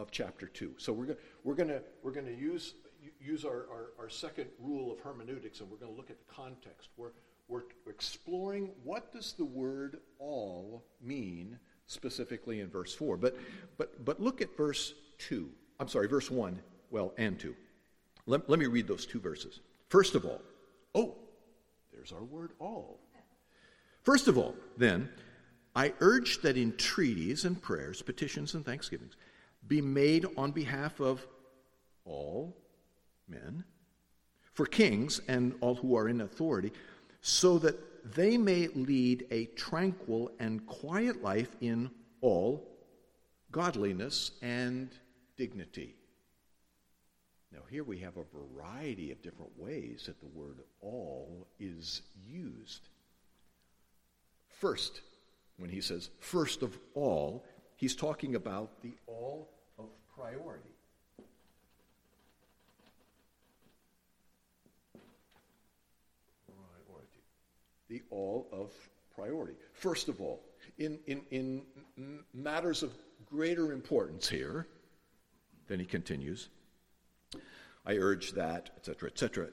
of 0.00 0.10
chapter 0.10 0.46
2. 0.46 0.74
So 0.78 0.92
we're, 0.92 1.16
we're 1.44 1.54
going 1.54 1.68
to 1.68 1.82
we're 2.02 2.12
gonna 2.12 2.30
use, 2.30 2.74
use 3.20 3.44
our, 3.44 3.66
our, 3.70 3.92
our 3.98 4.08
second 4.08 4.46
rule 4.58 4.92
of 4.92 5.00
hermeneutics, 5.00 5.60
and 5.60 5.70
we're 5.70 5.76
going 5.76 5.92
to 5.92 5.96
look 5.96 6.10
at 6.10 6.18
the 6.18 6.32
context. 6.32 6.88
We're, 6.96 7.10
we're 7.48 7.62
exploring 7.88 8.70
what 8.84 9.12
does 9.12 9.34
the 9.34 9.44
word 9.44 9.98
all 10.18 10.84
mean 11.02 11.58
specifically 11.86 12.60
in 12.60 12.70
verse 12.70 12.94
4. 12.94 13.16
But, 13.16 13.36
but, 13.76 14.04
but 14.04 14.20
look 14.20 14.40
at 14.40 14.56
verse 14.56 14.94
2. 15.18 15.50
I'm 15.78 15.88
sorry, 15.88 16.06
verse 16.06 16.30
1, 16.30 16.60
well, 16.90 17.12
and 17.18 17.38
2. 17.38 17.54
Let, 18.26 18.48
let 18.48 18.58
me 18.58 18.66
read 18.66 18.86
those 18.86 19.06
two 19.06 19.20
verses. 19.20 19.60
First 19.88 20.14
of 20.14 20.24
all, 20.24 20.40
oh, 20.94 21.16
there's 21.92 22.12
our 22.12 22.22
word 22.22 22.52
all. 22.58 23.00
First 24.02 24.28
of 24.28 24.38
all, 24.38 24.54
then, 24.76 25.10
I 25.74 25.92
urge 26.00 26.40
that 26.42 26.56
entreaties 26.56 27.44
and 27.44 27.60
prayers, 27.60 28.02
petitions 28.02 28.54
and 28.54 28.64
thanksgivings 28.64 29.16
be 29.66 29.80
made 29.80 30.26
on 30.36 30.50
behalf 30.52 31.00
of 31.00 31.26
all 32.04 32.56
men, 33.28 33.64
for 34.52 34.66
kings 34.66 35.20
and 35.28 35.54
all 35.60 35.74
who 35.74 35.94
are 35.96 36.08
in 36.08 36.20
authority, 36.20 36.72
so 37.20 37.58
that 37.58 37.78
they 38.14 38.38
may 38.38 38.68
lead 38.68 39.26
a 39.30 39.46
tranquil 39.46 40.30
and 40.38 40.66
quiet 40.66 41.22
life 41.22 41.54
in 41.60 41.90
all 42.20 42.66
godliness 43.52 44.32
and 44.42 44.90
dignity. 45.36 45.94
Now, 47.52 47.60
here 47.68 47.84
we 47.84 47.98
have 47.98 48.16
a 48.16 48.24
variety 48.32 49.10
of 49.10 49.22
different 49.22 49.50
ways 49.58 50.04
that 50.06 50.20
the 50.20 50.26
word 50.26 50.60
all 50.80 51.48
is 51.58 52.02
used. 52.28 52.88
First, 54.48 55.00
when 55.56 55.70
he 55.70 55.80
says 55.80 56.10
first 56.20 56.62
of 56.62 56.78
all, 56.94 57.44
he's 57.80 57.96
talking 57.96 58.34
about 58.34 58.82
the 58.82 58.92
all 59.06 59.48
of 59.78 59.86
priority. 60.14 60.68
Priority. 66.46 67.22
The 67.88 68.02
all 68.10 68.46
of 68.52 68.70
priority. 69.14 69.54
First 69.72 70.08
of 70.08 70.20
all, 70.20 70.42
in, 70.78 70.98
in, 71.06 71.22
in 71.30 71.62
matters 72.34 72.82
of 72.82 72.92
greater 73.24 73.72
importance 73.72 74.28
here, 74.28 74.66
then 75.66 75.80
he 75.80 75.86
continues, 75.86 76.50
I 77.86 77.96
urge 77.96 78.32
that, 78.32 78.70
etc., 78.76 79.08
etc. 79.08 79.48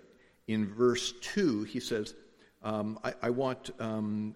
In 0.47 0.67
verse 0.73 1.13
2, 1.21 1.63
he 1.63 1.79
says, 1.79 2.13
um, 2.63 2.99
I, 3.03 3.13
I, 3.21 3.29
want 3.29 3.69
um, 3.79 4.35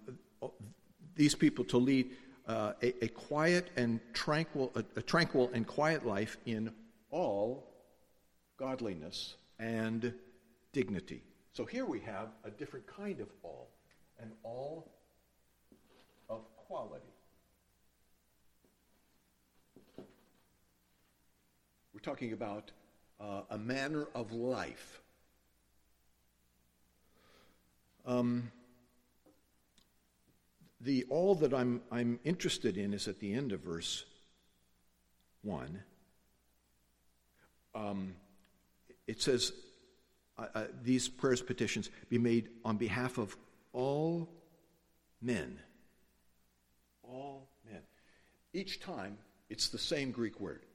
these 1.16 1.34
people 1.34 1.66
to 1.66 1.78
lead 1.78 2.12
uh, 2.48 2.74
a, 2.82 3.06
a, 3.06 3.08
quiet 3.08 3.70
and 3.76 4.00
tranquil, 4.14 4.72
a, 4.76 4.84
a 4.96 5.02
tranquil 5.02 5.50
and 5.54 5.68
quiet 5.68 6.06
life 6.06 6.38
in 6.46 6.72
all 7.12 7.68
godliness 8.58 9.36
and 9.60 10.14
dignity. 10.74 11.22
So 11.54 11.66
here 11.66 11.86
we 11.86 12.00
have 12.02 12.30
a 12.44 12.50
different 12.50 12.88
kind 12.88 13.20
of 13.20 13.28
all, 13.44 13.70
an 14.20 14.32
all 14.44 14.88
of 16.30 16.40
quality. 16.56 17.06
We're 21.94 22.00
talking 22.02 22.34
about 22.34 22.72
uh, 23.20 23.42
a 23.50 23.58
manner 23.58 24.08
of 24.16 24.32
life. 24.32 25.02
Um, 28.06 28.52
the 30.84 31.06
all 31.10 31.36
that 31.36 31.54
I'm, 31.54 31.82
I'm 31.92 32.20
interested 32.24 32.78
in 32.78 32.94
is 32.94 33.08
at 33.08 33.20
the 33.20 33.34
end 33.34 33.52
of 33.52 33.62
verse 33.62 34.06
1. 35.44 35.84
Um, 37.74 38.16
it 39.08 39.22
says, 39.22 39.54
uh, 40.38 40.48
uh, 40.54 40.64
These 40.84 41.08
prayers, 41.08 41.42
petitions 41.42 41.90
be 42.10 42.18
made 42.18 42.50
on 42.66 42.78
behalf 42.78 43.18
of 43.18 43.36
all 43.74 44.30
men. 45.22 45.60
All 47.04 47.48
men. 47.70 47.82
Each 48.54 48.80
time, 48.80 49.18
it's 49.50 49.70
the 49.70 49.78
same 49.78 50.12
Greek 50.12 50.40
word. 50.40 50.66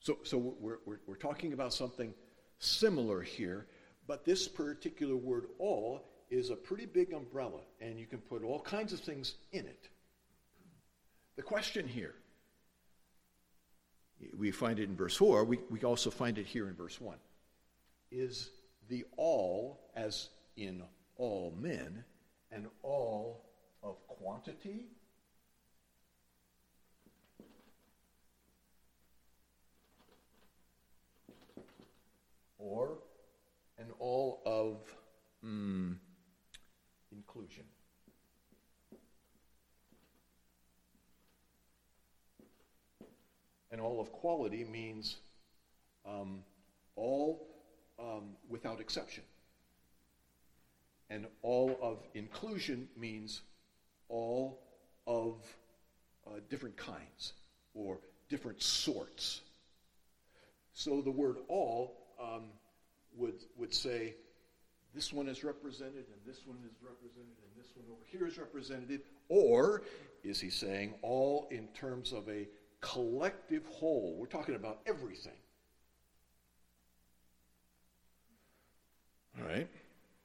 So, 0.00 0.18
so 0.22 0.38
we're, 0.38 0.78
we're, 0.84 1.00
we're 1.06 1.16
talking 1.16 1.52
about 1.52 1.72
something 1.72 2.14
similar 2.58 3.22
here, 3.22 3.66
but 4.06 4.24
this 4.24 4.46
particular 4.46 5.16
word, 5.16 5.46
all, 5.58 6.04
is 6.30 6.50
a 6.50 6.56
pretty 6.56 6.86
big 6.86 7.12
umbrella, 7.12 7.60
and 7.80 7.98
you 7.98 8.06
can 8.06 8.18
put 8.18 8.42
all 8.42 8.60
kinds 8.60 8.92
of 8.92 9.00
things 9.00 9.34
in 9.52 9.66
it. 9.66 9.88
The 11.36 11.42
question 11.42 11.86
here, 11.86 12.14
we 14.36 14.50
find 14.50 14.78
it 14.78 14.84
in 14.84 14.96
verse 14.96 15.16
4, 15.16 15.44
we, 15.44 15.60
we 15.70 15.80
also 15.82 16.10
find 16.10 16.38
it 16.38 16.46
here 16.46 16.68
in 16.68 16.74
verse 16.74 17.00
1, 17.00 17.16
is 18.10 18.50
the 18.88 19.04
all, 19.16 19.80
as 19.94 20.30
in 20.56 20.82
all 21.16 21.54
men, 21.60 22.04
and 22.50 22.66
all 22.82 23.44
of 23.82 23.96
quantity 24.08 24.86
or 32.58 32.98
an 33.78 33.86
all 33.98 34.42
of 34.44 34.78
mm, 35.44 35.94
inclusion. 37.36 37.64
And 43.70 43.80
all 43.80 44.00
of 44.00 44.10
quality 44.12 44.64
means 44.64 45.16
um, 46.08 46.40
all 46.94 47.46
um, 47.98 48.36
without 48.48 48.80
exception. 48.80 49.24
And 51.10 51.26
all 51.42 51.78
of 51.82 51.98
inclusion 52.14 52.88
means 52.96 53.42
all 54.08 54.58
of 55.06 55.34
uh, 56.26 56.40
different 56.48 56.76
kinds 56.76 57.32
or 57.74 57.98
different 58.28 58.62
sorts. 58.62 59.40
So 60.72 61.00
the 61.00 61.10
word 61.10 61.36
all 61.48 61.96
um, 62.20 62.44
would, 63.16 63.34
would 63.56 63.74
say, 63.74 64.14
this 64.96 65.12
one 65.12 65.28
is 65.28 65.44
represented, 65.44 66.06
and 66.06 66.20
this 66.26 66.46
one 66.46 66.56
is 66.64 66.72
represented, 66.82 67.36
and 67.44 67.62
this 67.62 67.70
one 67.76 67.84
over 67.92 68.02
here 68.06 68.26
is 68.26 68.38
represented? 68.38 69.02
Or 69.28 69.82
is 70.24 70.40
he 70.40 70.48
saying 70.48 70.94
all 71.02 71.46
in 71.50 71.68
terms 71.68 72.12
of 72.12 72.26
a 72.30 72.48
collective 72.80 73.66
whole? 73.66 74.16
We're 74.18 74.24
talking 74.24 74.54
about 74.54 74.80
everything. 74.86 75.36
All 79.38 79.46
right. 79.46 79.68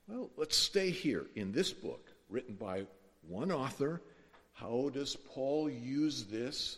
Well, 0.08 0.30
let's 0.38 0.56
stay 0.56 0.90
here 0.90 1.26
in 1.36 1.52
this 1.52 1.74
book, 1.74 2.08
written 2.30 2.56
by 2.56 2.86
one 3.28 3.52
author. 3.52 4.02
How 4.54 4.90
does 4.94 5.18
Paul 5.34 5.70
use 5.70 6.24
this 6.24 6.78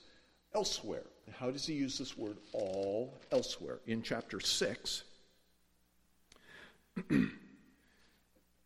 elsewhere? 0.55 1.05
How 1.31 1.51
does 1.51 1.67
he 1.67 1.75
use 1.75 1.99
this 1.99 2.17
word 2.17 2.37
all 2.53 3.13
elsewhere? 3.31 3.81
In 3.85 4.01
chapter 4.01 4.39
6, 4.39 5.03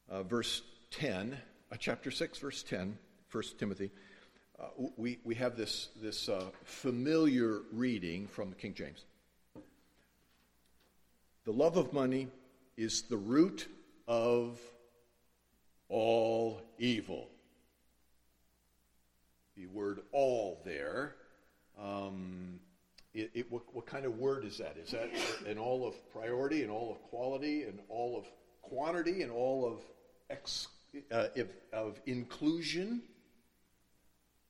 uh, 0.10 0.24
verse 0.24 0.62
10, 0.92 1.38
uh, 1.72 1.76
chapter 1.80 2.12
6, 2.12 2.38
verse 2.40 2.64
10, 2.64 2.98
1 3.32 3.44
Timothy, 3.58 3.92
uh, 4.60 4.66
we, 4.96 5.20
we 5.24 5.36
have 5.36 5.56
this, 5.56 5.90
this 6.02 6.30
uh, 6.30 6.46
familiar 6.64 7.62
reading 7.72 8.28
from 8.28 8.50
the 8.50 8.56
King 8.56 8.74
James. 8.74 9.06
The 11.46 11.54
love 11.54 11.78
of 11.78 11.94
money 11.94 12.28
is 12.76 13.04
the 13.04 13.18
root 13.18 13.68
of 14.08 14.60
all 15.90 16.62
evil. 16.78 17.30
The 19.56 19.68
word 19.68 20.02
all 20.12 20.62
there 20.66 21.16
um, 21.82 22.60
it, 23.14 23.32
it, 23.34 23.52
what, 23.52 23.64
what, 23.74 23.86
kind 23.86 24.06
of 24.06 24.18
word 24.18 24.46
is 24.46 24.58
that? 24.58 24.78
Is 24.84 24.92
that 24.92 25.10
an 25.48 25.58
all 25.58 25.88
of 25.88 25.96
priority 26.12 26.64
and 26.64 26.72
all 26.72 26.92
of 26.92 27.02
quality 27.10 27.64
and 27.64 27.80
all 27.90 28.18
of 28.18 28.26
quantity 28.62 29.22
and 29.22 29.32
all 29.32 29.66
of, 29.66 29.80
ex, 30.30 30.68
uh, 31.12 31.28
if, 31.36 31.48
of 31.74 32.00
inclusion? 32.06 33.02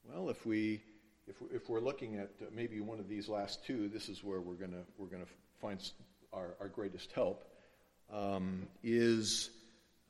Well, 0.03 0.29
if 0.29 0.45
we 0.45 0.81
if, 1.27 1.35
if 1.51 1.69
we're 1.69 1.81
looking 1.81 2.15
at 2.15 2.31
uh, 2.41 2.45
maybe 2.53 2.79
one 2.79 2.99
of 2.99 3.09
these 3.09 3.27
last 3.27 3.65
two, 3.65 3.89
this 3.89 4.09
is 4.09 4.23
where 4.23 4.39
we're 4.39 4.55
gonna 4.55 4.83
we're 4.97 5.07
gonna 5.07 5.25
find 5.61 5.79
our, 6.33 6.55
our 6.59 6.67
greatest 6.67 7.11
help. 7.11 7.43
Um, 8.11 8.67
is 8.83 9.49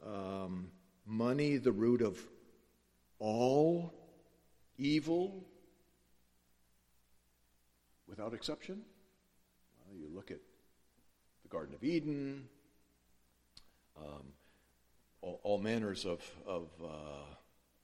um, 0.06 0.70
money 1.08 1.58
the 1.58 1.72
root 1.72 2.02
of 2.02 2.20
all 3.18 3.92
evil 4.78 5.44
without 8.08 8.36
exception. 8.36 8.84
Well, 9.88 9.98
you 9.98 10.10
look 10.14 10.30
at 10.30 10.38
the 11.42 11.50
Garden 11.50 11.74
of 11.74 11.84
Eden, 11.84 12.48
um, 13.98 14.24
all, 15.28 15.40
all, 15.44 15.58
manners 15.58 16.06
of, 16.06 16.22
of 16.46 16.68
uh, 16.84 17.36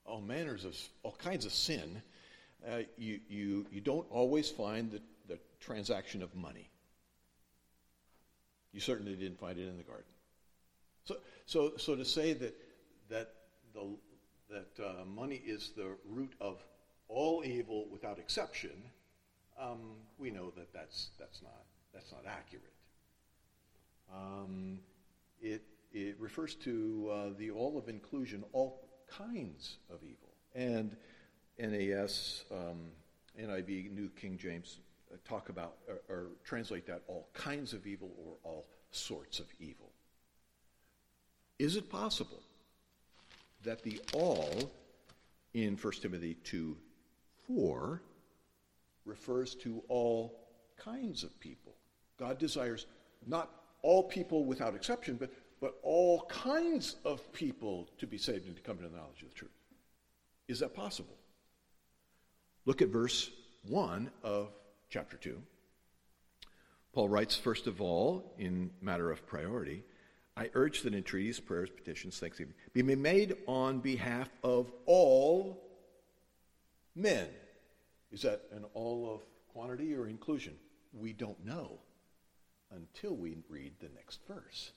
all 0.06 0.22
manners 0.22 0.66
of 0.66 0.78
all 1.04 1.16
kinds 1.22 1.46
of 1.46 1.54
sin. 1.54 2.02
Uh, 2.68 2.80
you, 2.98 3.20
you, 3.28 3.66
you 3.72 3.82
don't 3.82 4.08
always 4.10 4.50
find 4.50 4.92
the, 4.92 5.02
the 5.28 5.38
transaction 5.60 6.24
of 6.24 6.34
money. 6.34 6.70
You 8.72 8.80
certainly 8.80 9.16
didn't 9.16 9.40
find 9.40 9.60
it 9.60 9.68
in 9.68 9.78
the 9.78 9.84
garden. 9.84 10.06
So, 11.04 11.18
so, 11.46 11.74
so 11.78 11.96
to 11.96 12.06
say 12.06 12.34
that, 12.34 12.56
that, 13.10 13.34
the, 13.74 13.98
that 14.50 14.84
uh, 14.84 15.06
money 15.06 15.42
is 15.46 15.72
the 15.76 15.98
root 16.10 16.32
of 16.40 16.64
all 17.10 17.44
evil 17.46 17.88
without 17.92 18.18
exception 18.18 18.72
um, 19.60 19.98
we 20.18 20.32
know 20.32 20.52
that 20.52 20.74
that's, 20.74 21.10
that's, 21.20 21.42
not, 21.42 21.64
that's 21.94 22.12
not 22.12 22.24
accurate. 22.26 22.74
Um, 24.12 24.80
it, 25.42 25.62
it 25.94 26.16
refers 26.20 26.56
to 26.56 27.10
uh, 27.12 27.30
the 27.38 27.52
all 27.52 27.78
of 27.78 27.88
inclusion, 27.88 28.44
all 28.52 28.88
kinds 29.08 29.78
of 29.90 30.00
evil. 30.04 30.34
And 30.56 30.96
NAS, 31.60 32.46
um, 32.52 32.92
NIV, 33.40 33.92
New 33.92 34.10
King 34.10 34.38
James, 34.38 34.80
uh, 35.12 35.18
talk 35.28 35.50
about 35.50 35.76
or, 35.88 36.02
or 36.10 36.28
translate 36.44 36.86
that 36.88 37.04
all 37.08 37.30
kinds 37.34 37.74
of 37.74 37.86
evil 37.86 38.12
or 38.18 38.36
all 38.44 38.66
sorts 38.92 39.40
of 39.40 39.46
evil. 39.60 39.92
Is 41.60 41.76
it 41.76 41.90
possible 41.90 42.42
that 43.64 43.82
the 43.84 44.00
all 44.14 44.72
in 45.54 45.78
1 45.78 45.94
Timothy 46.02 46.36
2 46.44 46.76
4 47.48 48.02
refers 49.06 49.56
to 49.56 49.84
all 49.90 50.40
kinds 50.78 51.24
of 51.24 51.40
people. 51.40 51.74
God 52.18 52.38
desires 52.40 52.86
not 53.28 53.50
all 53.82 54.04
people 54.04 54.46
without 54.46 54.76
exception, 54.76 55.18
but, 55.20 55.32
but 55.64 55.80
all 55.82 56.26
kinds 56.28 56.98
of 57.06 57.32
people 57.32 57.88
to 57.98 58.06
be 58.06 58.18
saved 58.18 58.48
and 58.48 58.56
to 58.58 58.62
come 58.62 58.76
to 58.76 58.84
the 58.84 58.90
knowledge 58.90 59.22
of 59.22 59.30
the 59.30 59.34
truth. 59.34 59.54
Is 60.50 60.60
that 60.60 60.76
possible? 60.76 61.16
Look 62.66 62.82
at 62.82 62.90
verse 62.90 63.32
1 63.70 64.12
of 64.24 64.50
chapter 64.90 65.16
2. 65.16 65.42
Paul 66.92 67.08
writes, 67.08 67.38
first 67.38 67.68
of 67.68 67.80
all, 67.80 68.36
in 68.38 68.72
matter 68.82 69.10
of 69.10 69.26
priority, 69.26 69.86
I 70.36 70.50
urge 70.54 70.82
that 70.82 70.94
entreaties, 70.94 71.40
prayers, 71.40 71.70
petitions, 71.70 72.20
thanksgiving 72.20 72.56
be 72.74 72.84
made 72.84 73.38
on 73.48 73.80
behalf 73.80 74.30
of 74.44 74.70
all 74.86 75.64
men 76.94 77.30
is 78.12 78.24
that 78.24 78.42
an 78.52 78.66
all 78.74 79.10
of 79.16 79.22
quantity 79.54 79.96
or 79.96 80.10
inclusion? 80.10 80.56
We 80.92 81.14
don't 81.14 81.46
know 81.46 81.80
until 82.70 83.16
we 83.16 83.38
read 83.48 83.76
the 83.80 83.88
next 83.96 84.20
verse. 84.28 84.74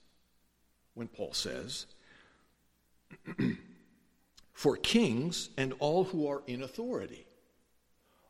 When 0.96 1.09
Paul 1.09 1.35
says, 1.35 1.85
For 4.54 4.78
kings 4.78 5.50
and 5.59 5.74
all 5.78 6.04
who 6.04 6.26
are 6.26 6.42
in 6.46 6.62
authority. 6.62 7.26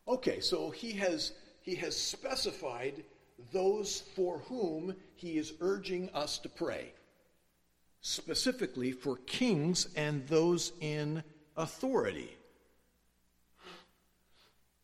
Okay, 0.09 0.41
so 0.41 0.71
he 0.71 0.91
has, 0.93 1.31
he 1.61 1.77
has 1.77 1.97
specified 1.97 3.05
those 3.53 4.01
for 4.17 4.41
whom 4.41 4.97
he 5.15 5.39
is 5.39 5.53
urging 5.61 6.11
us 6.13 6.39
to 6.39 6.49
pray. 6.49 6.93
Specifically 8.01 8.91
for 8.91 9.19
kings 9.27 9.87
and 9.95 10.27
those 10.27 10.73
in 10.81 11.23
authority. 11.57 12.37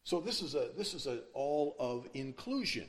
So 0.05 0.21
this 0.21 0.41
is 0.41 0.55
a 0.55 0.69
this 0.79 0.95
is 0.95 1.09
a 1.09 1.19
all 1.35 1.75
of 1.81 2.09
inclusion. 2.15 2.87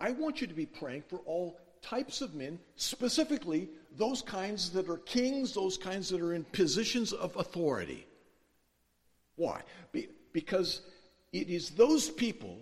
I 0.00 0.12
want 0.12 0.40
you 0.40 0.46
to 0.46 0.54
be 0.54 0.66
praying 0.66 1.02
for 1.08 1.18
all 1.26 1.58
types 1.82 2.20
of 2.20 2.34
men, 2.34 2.58
specifically 2.76 3.68
those 3.98 4.22
kinds 4.22 4.70
that 4.70 4.88
are 4.88 4.98
kings, 4.98 5.52
those 5.52 5.76
kinds 5.76 6.08
that 6.08 6.20
are 6.20 6.32
in 6.32 6.44
positions 6.44 7.12
of 7.12 7.36
authority. 7.36 8.06
Why? 9.36 9.60
Be, 9.92 10.08
because 10.32 10.82
it 11.32 11.50
is 11.50 11.70
those 11.70 12.08
people 12.08 12.60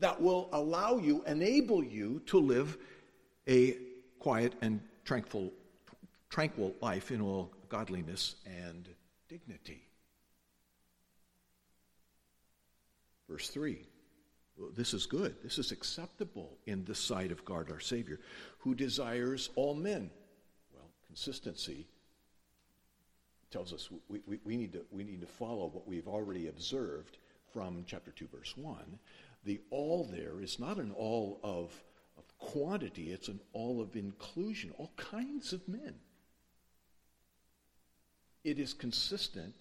that 0.00 0.20
will 0.20 0.48
allow 0.52 0.98
you, 0.98 1.22
enable 1.26 1.82
you 1.84 2.20
to 2.26 2.38
live 2.38 2.76
a 3.48 3.76
quiet 4.18 4.54
and 4.60 4.80
tranquil, 5.04 5.52
tranquil 6.28 6.74
life 6.80 7.10
in 7.10 7.20
all 7.20 7.50
godliness 7.68 8.36
and 8.44 8.88
dignity. 9.28 9.86
Verse 13.28 13.48
3 13.48 13.86
this 14.76 14.92
is 14.92 15.06
good. 15.06 15.36
This 15.42 15.58
is 15.58 15.72
acceptable 15.72 16.58
in 16.66 16.84
the 16.84 16.94
sight 16.94 17.32
of 17.32 17.44
God 17.44 17.70
our 17.70 17.80
Savior, 17.80 18.20
who 18.58 18.74
desires 18.74 19.50
all 19.56 19.74
men. 19.74 20.10
Consistency 21.10 21.88
tells 23.50 23.72
us 23.72 23.88
we, 24.08 24.20
we, 24.28 24.38
we, 24.44 24.56
need 24.56 24.72
to, 24.74 24.82
we 24.92 25.02
need 25.02 25.20
to 25.20 25.26
follow 25.26 25.66
what 25.66 25.88
we've 25.88 26.06
already 26.06 26.46
observed 26.46 27.18
from 27.52 27.82
chapter 27.84 28.12
2, 28.12 28.28
verse 28.32 28.56
1. 28.56 28.76
The 29.44 29.60
all 29.70 30.04
there 30.04 30.40
is 30.40 30.60
not 30.60 30.76
an 30.76 30.92
all 30.92 31.40
of, 31.42 31.72
of 32.16 32.38
quantity, 32.38 33.10
it's 33.10 33.26
an 33.26 33.40
all 33.52 33.80
of 33.80 33.96
inclusion, 33.96 34.72
all 34.78 34.92
kinds 34.96 35.52
of 35.52 35.66
men. 35.66 35.96
It 38.44 38.60
is 38.60 38.72
consistent 38.72 39.56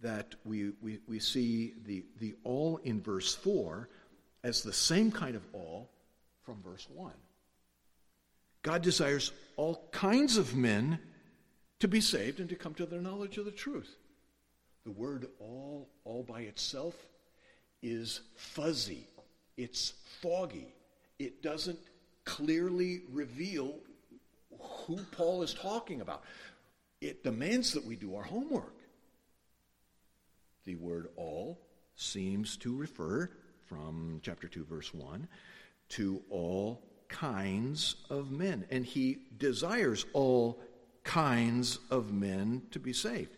that 0.00 0.36
we, 0.44 0.74
we, 0.80 1.00
we 1.08 1.18
see 1.18 1.74
the, 1.84 2.04
the 2.20 2.36
all 2.44 2.76
in 2.84 3.02
verse 3.02 3.34
4 3.34 3.88
as 4.44 4.62
the 4.62 4.72
same 4.72 5.10
kind 5.10 5.34
of 5.34 5.42
all 5.52 5.90
from 6.44 6.62
verse 6.62 6.86
1. 6.94 7.12
God 8.68 8.82
desires 8.82 9.32
all 9.56 9.88
kinds 9.92 10.36
of 10.36 10.54
men 10.54 10.98
to 11.80 11.88
be 11.88 12.02
saved 12.02 12.38
and 12.38 12.50
to 12.50 12.54
come 12.54 12.74
to 12.74 12.84
the 12.84 13.00
knowledge 13.00 13.38
of 13.38 13.46
the 13.46 13.50
truth. 13.50 13.96
The 14.84 14.90
word 14.90 15.26
all, 15.40 15.88
all 16.04 16.22
by 16.22 16.42
itself, 16.42 16.94
is 17.82 18.20
fuzzy, 18.36 19.06
it's 19.56 19.94
foggy, 20.20 20.68
it 21.18 21.42
doesn't 21.42 21.78
clearly 22.26 23.00
reveal 23.10 23.76
who 24.60 24.98
Paul 25.12 25.42
is 25.42 25.54
talking 25.54 26.02
about. 26.02 26.24
It 27.00 27.24
demands 27.24 27.72
that 27.72 27.86
we 27.86 27.96
do 27.96 28.16
our 28.16 28.24
homework. 28.24 28.74
The 30.66 30.74
word 30.74 31.08
all 31.16 31.58
seems 31.96 32.58
to 32.58 32.76
refer, 32.76 33.30
from 33.64 34.20
chapter 34.22 34.46
2, 34.46 34.66
verse 34.66 34.92
1, 34.92 35.26
to 35.88 36.22
all 36.28 36.82
kinds 37.08 37.96
of 38.10 38.30
men. 38.30 38.64
And 38.70 38.84
he 38.84 39.18
desires 39.36 40.06
all 40.12 40.60
kinds 41.04 41.78
of 41.90 42.12
men 42.12 42.62
to 42.70 42.78
be 42.78 42.92
saved. 42.92 43.30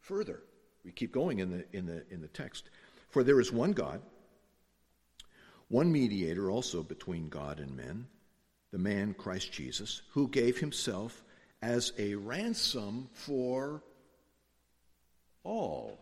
Further, 0.00 0.42
we 0.84 0.92
keep 0.92 1.12
going 1.12 1.40
in 1.40 1.50
the, 1.50 1.64
in 1.72 1.86
the, 1.86 2.04
in 2.10 2.20
the 2.20 2.28
text. 2.28 2.70
For 3.10 3.22
there 3.22 3.40
is 3.40 3.52
one 3.52 3.72
God, 3.72 4.00
one 5.68 5.92
mediator 5.92 6.50
also 6.50 6.82
between 6.82 7.28
God 7.28 7.60
and 7.60 7.76
men, 7.76 8.06
the 8.70 8.78
man 8.78 9.14
Christ 9.14 9.52
Jesus, 9.52 10.02
who 10.12 10.28
gave 10.28 10.58
himself 10.58 11.22
as 11.60 11.92
a 11.98 12.14
ransom 12.14 13.08
for 13.12 13.82
all. 15.44 15.98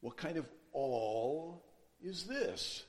What 0.00 0.16
kind 0.16 0.38
of 0.38 0.46
all 0.72 1.62
is 2.02 2.24
this? 2.24 2.84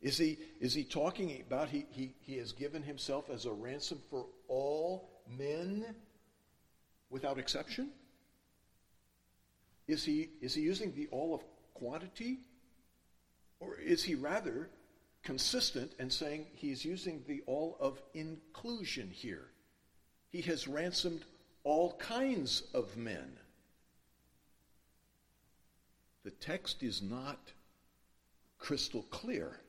Is 0.00 0.16
he, 0.16 0.38
is 0.60 0.74
he 0.74 0.84
talking 0.84 1.42
about 1.44 1.68
he, 1.68 1.86
he, 1.90 2.14
he 2.20 2.36
has 2.36 2.52
given 2.52 2.82
himself 2.82 3.30
as 3.30 3.46
a 3.46 3.52
ransom 3.52 4.00
for 4.10 4.26
all 4.46 5.10
men 5.36 5.84
without 7.10 7.38
exception? 7.38 7.90
Is 9.88 10.04
he, 10.04 10.30
is 10.40 10.54
he 10.54 10.62
using 10.62 10.94
the 10.94 11.08
all 11.10 11.34
of 11.34 11.42
quantity? 11.74 12.38
Or 13.58 13.76
is 13.76 14.04
he 14.04 14.14
rather 14.14 14.70
consistent 15.24 15.92
and 15.98 16.12
saying 16.12 16.46
he's 16.54 16.84
using 16.84 17.24
the 17.26 17.42
all 17.46 17.76
of 17.80 18.00
inclusion 18.14 19.10
here? 19.10 19.48
He 20.30 20.42
has 20.42 20.68
ransomed 20.68 21.24
all 21.64 21.96
kinds 21.96 22.62
of 22.72 22.96
men. 22.96 23.32
The 26.24 26.30
text 26.30 26.82
is 26.82 27.02
not 27.02 27.52
crystal 28.58 29.02
clear, 29.04 29.60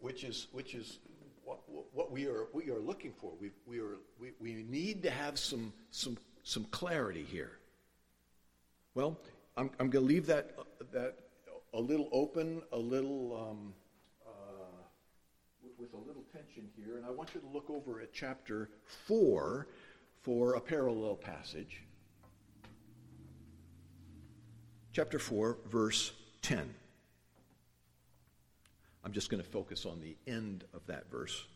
which 0.00 0.24
is, 0.24 0.48
which 0.52 0.74
is 0.74 0.98
what, 1.44 1.60
what 1.92 2.10
we, 2.10 2.26
are, 2.26 2.46
we 2.52 2.70
are 2.70 2.80
looking 2.80 3.12
for. 3.12 3.32
We, 3.40 3.50
we, 3.66 3.78
are, 3.80 3.96
we, 4.20 4.32
we 4.40 4.64
need 4.68 5.02
to 5.04 5.10
have 5.10 5.38
some, 5.38 5.72
some, 5.90 6.18
some 6.42 6.64
clarity 6.70 7.24
here. 7.24 7.58
Well, 8.94 9.18
I'm, 9.56 9.70
I'm 9.78 9.90
going 9.90 10.04
to 10.04 10.08
leave 10.08 10.26
that, 10.26 10.56
that 10.92 11.16
a 11.74 11.80
little 11.80 12.08
open, 12.12 12.62
a 12.72 12.78
little 12.78 13.48
um, 13.50 13.74
uh, 14.26 14.30
with 15.78 15.92
a 15.94 15.96
little 15.96 16.24
tension 16.32 16.68
here, 16.76 16.96
and 16.96 17.06
I 17.06 17.10
want 17.10 17.34
you 17.34 17.40
to 17.40 17.46
look 17.46 17.70
over 17.70 18.00
at 18.00 18.12
chapter 18.12 18.70
4 19.06 19.66
for 20.22 20.54
a 20.54 20.60
parallel 20.60 21.16
passage. 21.16 21.82
Chapter 24.92 25.18
4, 25.18 25.58
verse 25.66 26.12
10. 26.42 26.74
I'm 29.08 29.14
just 29.14 29.30
going 29.30 29.42
to 29.42 29.48
focus 29.48 29.86
on 29.86 30.02
the 30.02 30.14
end 30.30 30.64
of 30.74 30.86
that 30.88 31.10
verse. 31.10 31.46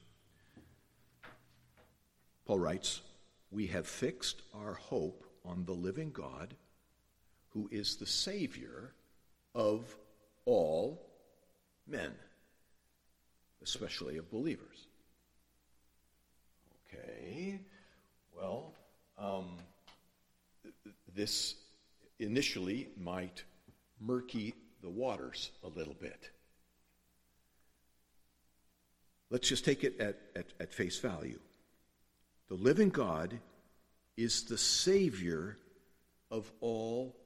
Paul 2.47 2.59
writes, 2.59 3.03
We 3.51 3.67
have 3.67 3.87
fixed 3.87 4.41
our 4.55 4.73
hope 4.73 5.27
on 5.45 5.67
the 5.67 5.75
living 5.75 6.13
God 6.13 6.55
who 7.51 7.69
is 7.71 7.97
the 7.97 8.07
Savior 8.07 8.95
of 9.55 9.95
all 10.47 10.99
men, 11.87 12.13
especially 13.63 14.17
of 14.17 14.31
believers. 14.31 14.87
Okay, 16.89 17.61
well, 18.35 18.73
um, 19.19 19.59
this 21.15 21.57
initially 22.19 22.89
might 22.97 23.45
murky 24.01 24.55
the 24.81 24.89
waters 24.89 25.51
a 25.63 25.69
little 25.69 25.97
bit. 26.01 26.31
Let's 29.33 29.49
just 29.49 29.65
take 29.65 29.83
it 29.83 29.99
at, 29.99 30.19
at, 30.37 30.45
at 30.61 30.75
face 30.75 30.99
value. 30.99 31.39
The 32.49 32.55
living 32.55 32.91
God 32.91 33.39
is 34.15 34.45
the 34.45 34.59
Savior 34.59 35.57
of 36.31 36.53
all 36.61 37.17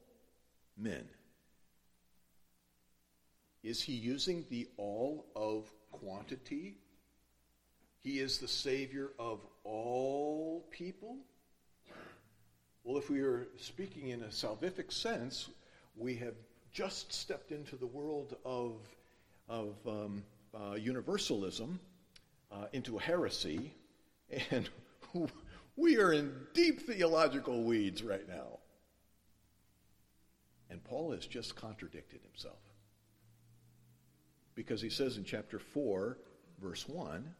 men. 0.77 1.03
Is 3.61 3.81
he 3.81 3.91
using 3.91 4.45
the 4.49 4.69
all 4.77 5.25
of 5.35 5.69
quantity? 5.91 6.77
He 7.99 8.19
is 8.19 8.37
the 8.37 8.47
Savior 8.47 9.11
of 9.19 9.45
all 9.65 10.65
people? 10.71 11.17
Well, 12.85 12.97
if 12.97 13.09
we 13.09 13.19
are 13.19 13.49
speaking 13.57 14.11
in 14.11 14.21
a 14.21 14.27
salvific 14.27 14.93
sense, 14.93 15.49
we 15.97 16.15
have 16.15 16.35
just 16.71 17.11
stepped 17.11 17.51
into 17.51 17.75
the 17.75 17.85
world 17.85 18.37
of, 18.45 18.75
of 19.49 19.75
um, 19.85 20.23
uh, 20.53 20.75
universalism, 20.75 21.81
uh, 22.51 22.65
into 22.73 22.97
heresy, 22.97 23.73
and 24.51 24.69
we 25.75 25.97
are 25.97 26.13
in 26.13 26.33
deep 26.53 26.81
theological 26.81 27.63
weeds 27.63 28.03
right 28.03 28.27
now. 28.27 28.59
And 30.69 30.83
Paul 30.83 31.11
has 31.11 31.25
just 31.25 31.55
contradicted 31.55 32.21
himself. 32.21 32.59
Because 34.53 34.81
he 34.81 34.89
says 34.89 35.17
in 35.17 35.23
chapter 35.23 35.59
4, 35.59 36.17
verse 36.59 36.87
1, 36.87 37.33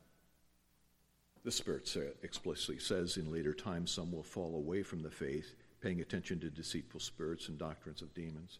the 1.43 1.52
Spirit 1.52 1.89
explicitly 2.24 2.80
says 2.80 3.17
in 3.17 3.32
later 3.32 3.54
times 3.54 3.91
some 3.91 4.12
will 4.12 4.24
fall 4.24 4.56
away 4.56 4.84
from 4.84 5.02
the 5.02 5.10
faith, 5.10 5.56
paying 5.82 6.02
attention 6.02 6.39
to 6.39 6.50
deceitful 6.50 7.00
spirits 7.00 7.48
and 7.48 7.58
doctrines 7.58 8.02
of 8.02 8.13
demons. 8.13 8.60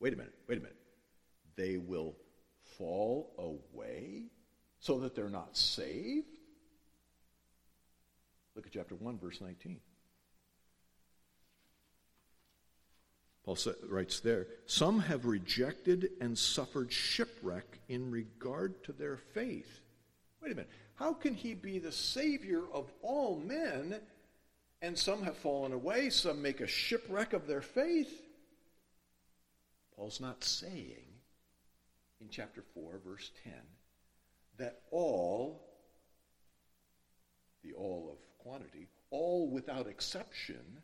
Wait 0.00 0.12
a 0.12 0.16
minute, 0.16 0.34
wait 0.46 0.58
a 0.58 0.60
minute. 0.60 0.76
They 1.56 1.78
will 1.78 2.14
fall 2.62 3.32
away 3.38 4.24
so 4.80 4.98
that 5.00 5.14
they're 5.14 5.28
not 5.28 5.56
saved? 5.56 6.38
Look 8.56 8.66
at 8.66 8.72
chapter 8.72 8.94
1, 8.94 9.18
verse 9.18 9.40
19. 9.40 9.78
Paul 13.44 13.56
writes 13.88 14.20
there, 14.20 14.46
some 14.66 15.00
have 15.00 15.24
rejected 15.24 16.10
and 16.20 16.36
suffered 16.36 16.92
shipwreck 16.92 17.80
in 17.88 18.10
regard 18.10 18.84
to 18.84 18.92
their 18.92 19.16
faith. 19.16 19.80
Wait 20.42 20.52
a 20.52 20.54
minute. 20.54 20.70
How 20.94 21.14
can 21.14 21.34
he 21.34 21.54
be 21.54 21.78
the 21.78 21.92
Savior 21.92 22.62
of 22.72 22.92
all 23.02 23.36
men 23.36 23.96
and 24.82 24.98
some 24.98 25.22
have 25.22 25.36
fallen 25.38 25.72
away, 25.72 26.10
some 26.10 26.42
make 26.42 26.60
a 26.60 26.66
shipwreck 26.66 27.32
of 27.32 27.46
their 27.46 27.62
faith? 27.62 28.22
Paul's 29.96 30.20
not 30.20 30.44
saying 30.44 31.06
in 32.20 32.28
chapter 32.30 32.62
4, 32.74 33.00
verse 33.04 33.30
10, 33.44 33.52
that 34.60 34.82
all, 34.90 35.62
the 37.64 37.72
all 37.72 38.10
of 38.12 38.18
quantity, 38.38 38.86
all 39.10 39.48
without 39.48 39.86
exception 39.86 40.82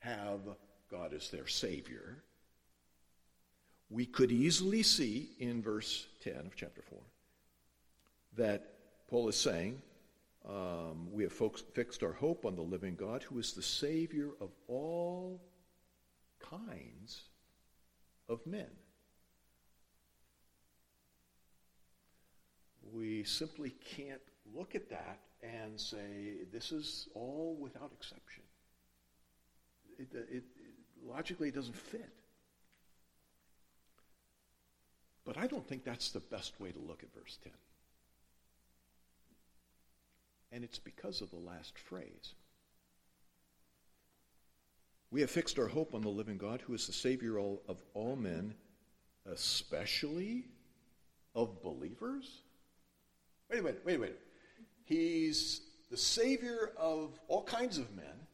have 0.00 0.40
God 0.90 1.14
as 1.14 1.30
their 1.30 1.46
Savior. 1.46 2.24
We 3.88 4.04
could 4.04 4.32
easily 4.32 4.82
see 4.82 5.30
in 5.38 5.62
verse 5.62 6.06
10 6.22 6.34
of 6.38 6.56
chapter 6.56 6.82
4 6.82 6.98
that 8.36 8.74
Paul 9.08 9.28
is 9.28 9.36
saying, 9.36 9.80
um, 10.48 11.08
we 11.12 11.22
have 11.22 11.32
fixed 11.74 12.02
our 12.02 12.12
hope 12.12 12.44
on 12.44 12.56
the 12.56 12.62
living 12.62 12.96
God 12.96 13.22
who 13.22 13.38
is 13.38 13.52
the 13.52 13.62
Savior 13.62 14.30
of 14.40 14.50
all 14.66 15.40
kinds 16.40 17.22
of 18.28 18.44
men. 18.44 18.70
We 22.92 23.24
simply 23.24 23.74
can't 23.96 24.20
look 24.54 24.74
at 24.74 24.90
that 24.90 25.20
and 25.42 25.78
say, 25.80 26.44
this 26.52 26.72
is 26.72 27.08
all 27.14 27.56
without 27.60 27.92
exception. 27.92 28.42
It, 29.98 30.08
it, 30.12 30.28
it, 30.30 30.44
logically, 31.06 31.50
doesn't 31.50 31.76
fit. 31.76 32.12
But 35.24 35.38
I 35.38 35.46
don't 35.46 35.66
think 35.66 35.84
that's 35.84 36.10
the 36.10 36.20
best 36.20 36.60
way 36.60 36.72
to 36.72 36.78
look 36.78 37.02
at 37.02 37.14
verse 37.14 37.38
10. 37.44 37.52
And 40.52 40.64
it's 40.64 40.78
because 40.78 41.20
of 41.20 41.30
the 41.30 41.36
last 41.36 41.78
phrase. 41.78 42.34
We 45.12 45.20
have 45.20 45.30
fixed 45.30 45.58
our 45.58 45.68
hope 45.68 45.94
on 45.94 46.02
the 46.02 46.08
living 46.08 46.38
God, 46.38 46.60
who 46.60 46.74
is 46.74 46.86
the 46.86 46.92
Savior 46.92 47.38
of 47.38 47.82
all 47.94 48.16
men, 48.16 48.54
especially 49.26 50.44
of 51.34 51.62
believers. 51.62 52.42
Wait 53.50 53.58
a 53.58 53.62
minute, 53.62 53.82
wait 53.84 53.96
a 53.96 53.98
minute. 53.98 54.20
He's 54.84 55.62
the 55.90 55.96
Savior 55.96 56.72
of 56.76 57.18
all 57.26 57.42
kinds 57.42 57.78
of 57.78 57.94
men. 57.96 58.26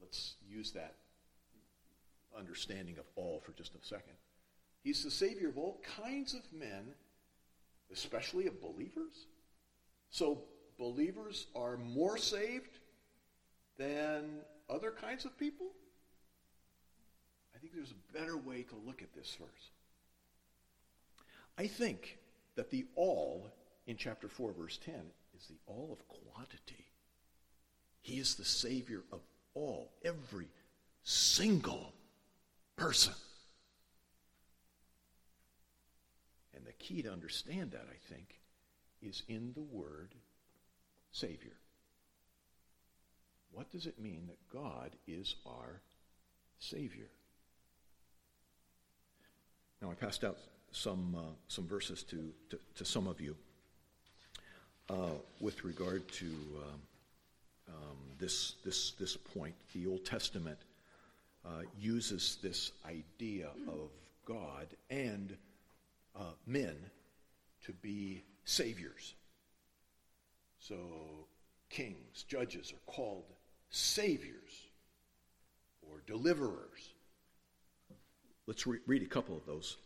Let's 0.00 0.34
use 0.48 0.72
that 0.72 0.96
understanding 2.36 2.98
of 2.98 3.04
all 3.14 3.40
for 3.44 3.52
just 3.52 3.74
a 3.76 3.86
second. 3.86 4.14
He's 4.82 5.04
the 5.04 5.10
Savior 5.10 5.48
of 5.48 5.58
all 5.58 5.80
kinds 6.02 6.34
of 6.34 6.40
men, 6.52 6.94
especially 7.92 8.48
of 8.48 8.60
believers. 8.60 9.26
So 10.10 10.42
believers 10.78 11.46
are 11.54 11.76
more 11.76 12.18
saved 12.18 12.78
than 13.78 14.40
other 14.68 14.90
kinds 14.90 15.24
of 15.24 15.38
people? 15.38 15.66
I 17.54 17.58
think 17.58 17.72
there's 17.74 17.92
a 17.92 18.18
better 18.18 18.36
way 18.36 18.62
to 18.62 18.74
look 18.84 19.00
at 19.00 19.14
this 19.14 19.36
verse. 19.38 19.70
I 21.56 21.66
think 21.66 22.18
that 22.56 22.70
the 22.70 22.86
all 22.96 23.52
in 23.90 23.96
chapter 23.96 24.28
4, 24.28 24.52
verse 24.52 24.78
10, 24.84 24.94
is 25.36 25.48
the 25.48 25.56
all 25.66 25.88
of 25.90 26.06
quantity. 26.06 26.86
He 28.00 28.20
is 28.20 28.36
the 28.36 28.44
Savior 28.44 29.02
of 29.12 29.18
all, 29.52 29.90
every 30.04 30.46
single 31.02 31.92
person. 32.76 33.14
And 36.54 36.64
the 36.64 36.72
key 36.72 37.02
to 37.02 37.12
understand 37.12 37.72
that, 37.72 37.86
I 37.90 38.14
think, 38.14 38.38
is 39.02 39.24
in 39.26 39.52
the 39.54 39.60
word 39.60 40.14
Savior. 41.10 41.56
What 43.50 43.72
does 43.72 43.86
it 43.86 43.98
mean 43.98 44.28
that 44.28 44.56
God 44.56 44.92
is 45.08 45.34
our 45.44 45.80
Savior? 46.60 47.08
Now, 49.82 49.90
I 49.90 49.94
passed 49.94 50.22
out 50.22 50.38
some, 50.70 51.16
uh, 51.18 51.32
some 51.48 51.66
verses 51.66 52.04
to, 52.04 52.32
to, 52.50 52.58
to, 52.76 52.84
some 52.84 53.08
of 53.08 53.20
you 53.20 53.34
uh, 54.90 55.14
with 55.40 55.62
regard 55.64 56.06
to 56.08 56.26
um, 56.26 56.80
um, 57.68 57.96
this, 58.18 58.54
this, 58.64 58.92
this 58.92 59.16
point. 59.16 59.54
The 59.72 59.86
Old 59.86 60.04
Testament 60.04 60.58
uh, 61.44 61.62
uses 61.78 62.38
this 62.42 62.72
idea 62.84 63.48
of 63.68 63.90
God 64.26 64.66
and 64.90 65.36
uh, 66.16 66.32
men 66.46 66.76
to 67.66 67.72
be 67.72 68.24
saviors. 68.44 69.14
So 70.58 70.76
kings, 71.68 72.24
judges 72.26 72.72
are 72.72 72.92
called 72.92 73.24
saviors 73.70 74.66
or 75.88 76.02
deliverers. 76.06 76.90
Let's 78.46 78.66
re- 78.66 78.80
read 78.86 79.02
a 79.02 79.06
couple 79.06 79.36
of 79.36 79.46
those. 79.46 79.76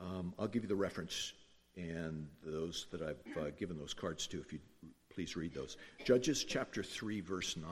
Um, 0.00 0.32
I'll 0.38 0.46
give 0.46 0.62
you 0.62 0.68
the 0.68 0.76
reference 0.76 1.32
and 1.78 2.26
those 2.44 2.86
that 2.90 3.02
I've 3.02 3.36
uh, 3.36 3.50
given 3.58 3.78
those 3.78 3.94
cards 3.94 4.26
to, 4.28 4.40
if 4.40 4.52
you 4.52 4.58
please 5.14 5.36
read 5.36 5.54
those. 5.54 5.76
Judges 6.04 6.44
chapter 6.44 6.82
3, 6.82 7.20
verse 7.20 7.56
9. 7.56 7.68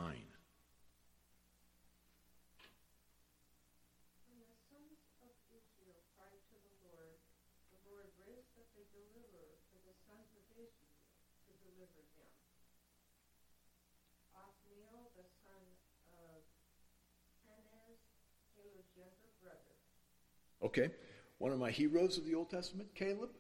Okay, 20.62 20.90
one 21.38 21.53
of 21.53 21.61
my 21.61 21.71
heroes 21.71 22.19
of 22.19 22.25
the 22.25 22.35
Old 22.35 22.51
Testament, 22.51 22.88
Caleb, 22.95 23.31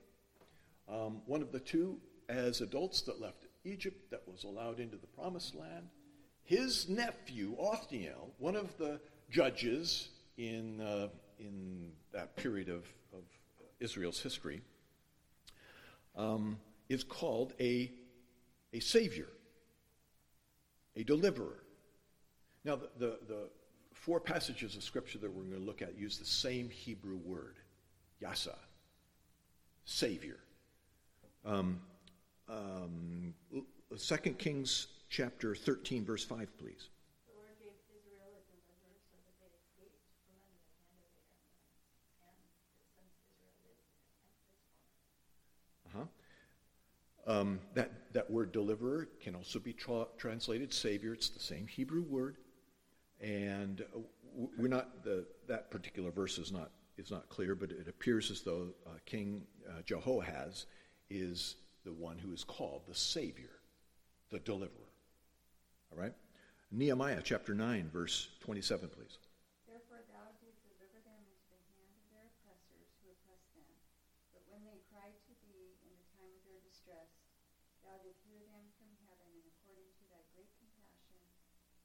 um, 0.88 1.22
one 1.26 1.42
of 1.42 1.52
the 1.52 1.60
two 1.60 1.98
as 2.28 2.60
adults 2.60 3.02
that 3.02 3.20
left 3.20 3.46
Egypt 3.64 4.10
that 4.10 4.22
was 4.26 4.44
allowed 4.44 4.80
into 4.80 4.96
the 4.96 5.06
promised 5.06 5.54
land. 5.54 5.88
His 6.44 6.88
nephew, 6.88 7.56
Othniel, 7.60 8.32
one 8.38 8.56
of 8.56 8.76
the 8.78 9.00
judges 9.30 10.10
in, 10.36 10.80
uh, 10.80 11.08
in 11.38 11.90
that 12.12 12.36
period 12.36 12.68
of, 12.68 12.84
of 13.12 13.24
Israel's 13.80 14.20
history, 14.20 14.62
um, 16.16 16.58
is 16.88 17.02
called 17.02 17.52
a, 17.60 17.90
a 18.72 18.80
savior, 18.80 19.28
a 20.94 21.02
deliverer. 21.02 21.62
Now, 22.64 22.76
the, 22.76 22.90
the, 22.98 23.18
the 23.26 23.48
four 23.92 24.20
passages 24.20 24.76
of 24.76 24.84
Scripture 24.84 25.18
that 25.18 25.32
we're 25.32 25.42
going 25.42 25.58
to 25.58 25.66
look 25.66 25.82
at 25.82 25.98
use 25.98 26.18
the 26.18 26.24
same 26.24 26.70
Hebrew 26.70 27.16
word, 27.16 27.56
yasha, 28.20 28.56
Savior. 29.84 30.38
Um, 31.46 31.80
um, 32.48 33.32
2 33.96 34.16
Kings 34.32 34.88
chapter 35.08 35.54
13, 35.54 36.04
verse 36.04 36.24
5, 36.24 36.48
please. 36.58 36.88
Uh-huh. 45.94 46.04
Um, 47.28 47.60
that, 47.74 48.12
that 48.12 48.28
word 48.28 48.50
deliverer 48.50 49.08
can 49.22 49.36
also 49.36 49.60
be 49.60 49.72
tra- 49.72 50.06
translated 50.18 50.74
savior. 50.74 51.14
It's 51.14 51.28
the 51.28 51.38
same 51.38 51.68
Hebrew 51.68 52.02
word. 52.02 52.38
And 53.20 53.84
we're 54.58 54.66
not 54.66 55.04
the, 55.04 55.26
that 55.46 55.70
particular 55.70 56.10
verse 56.10 56.38
is 56.38 56.50
not 56.50 56.70
is 56.98 57.10
not 57.10 57.28
clear, 57.28 57.54
but 57.54 57.70
it 57.70 57.88
appears 57.88 58.30
as 58.30 58.40
though 58.40 58.68
uh, 58.86 58.90
King 59.04 59.42
uh, 59.68 59.82
Jehoahaz 59.84 60.64
is 61.10 61.56
the 61.84 61.92
one 61.92 62.18
who 62.18 62.32
is 62.32 62.44
called 62.44 62.82
the 62.86 62.94
Savior, 62.94 63.62
the 64.30 64.40
Deliverer. 64.40 64.90
All 65.92 65.98
right, 65.98 66.14
Nehemiah 66.72 67.22
chapter 67.22 67.54
nine, 67.54 67.88
verse 67.92 68.28
twenty-seven, 68.42 68.90
please. 68.90 69.22
Therefore, 69.70 70.02
thou 70.10 70.26
didst 70.42 70.66
deliver 70.66 70.98
them 71.06 71.22
into 71.30 71.46
the 71.46 71.62
hand 71.78 71.94
of 71.94 72.06
their 72.10 72.26
oppressors 72.26 72.90
who 72.98 73.14
oppressed 73.14 73.54
them. 73.54 73.70
But 74.34 74.42
when 74.50 74.66
they 74.66 74.82
cried 74.90 75.14
to 75.14 75.32
thee 75.46 75.78
in 75.86 75.94
the 75.94 76.08
time 76.18 76.26
of 76.34 76.42
their 76.42 76.58
distress, 76.66 77.10
thou 77.86 77.94
didst 78.02 78.26
hear 78.26 78.42
them 78.50 78.66
from 78.74 78.90
heaven, 79.06 79.30
and 79.30 79.46
according 79.46 79.86
to 80.02 80.04
thy 80.10 80.22
great 80.34 80.50
compassion, 80.58 81.22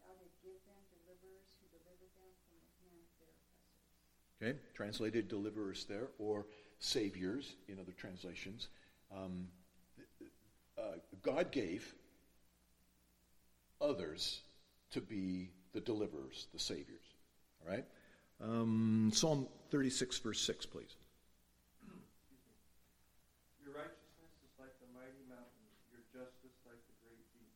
thou 0.02 0.18
didst 0.18 0.42
give 0.42 0.58
them 0.66 0.82
deliverers 0.90 1.54
who 1.62 1.70
delivered 1.70 2.14
them 2.18 2.34
from 2.50 2.58
the 2.58 2.74
hand 2.82 2.98
of 3.06 3.14
their 3.22 3.30
oppressors. 3.30 3.70
Okay, 4.42 4.54
translated 4.74 5.30
deliverers 5.30 5.86
there, 5.86 6.10
or 6.18 6.50
saviors 6.82 7.54
in 7.70 7.78
other 7.78 7.94
translations. 7.94 8.74
Um, 9.16 9.48
uh, 10.78 10.98
God 11.22 11.52
gave 11.52 11.94
others 13.80 14.42
to 14.92 15.02
be 15.02 15.50
the 15.74 15.82
deliverers, 15.82 16.48
the 16.54 16.60
saviors. 16.60 17.04
All 17.64 17.74
right? 17.74 17.86
Um, 18.42 19.12
Psalm 19.14 19.48
36, 19.70 20.20
verse 20.20 20.42
6, 20.42 20.66
please. 20.66 20.96
Your 23.64 23.74
righteousness 23.74 24.34
is 24.44 24.52
like 24.60 24.74
the 24.80 24.88
mighty 24.94 25.24
mountain, 25.30 25.66
your 25.92 26.02
justice 26.12 26.58
like 26.66 26.82
the 26.88 26.96
great 27.04 27.22
deep. 27.34 27.54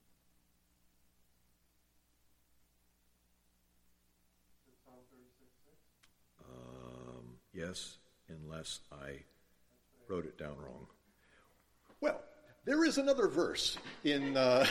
Is 4.70 4.78
Psalm 4.86 5.02
36, 5.12 5.50
6? 5.66 5.78
Um, 6.46 7.40
Yes, 7.54 7.98
unless 8.28 8.82
I 8.92 9.24
wrote 10.10 10.26
it 10.26 10.38
down 10.38 10.58
wrong. 10.60 10.88
Well, 12.06 12.22
there 12.66 12.86
is 12.86 13.00
another 13.00 13.28
verse 13.28 13.80
in, 14.04 14.38
uh, 14.38 14.68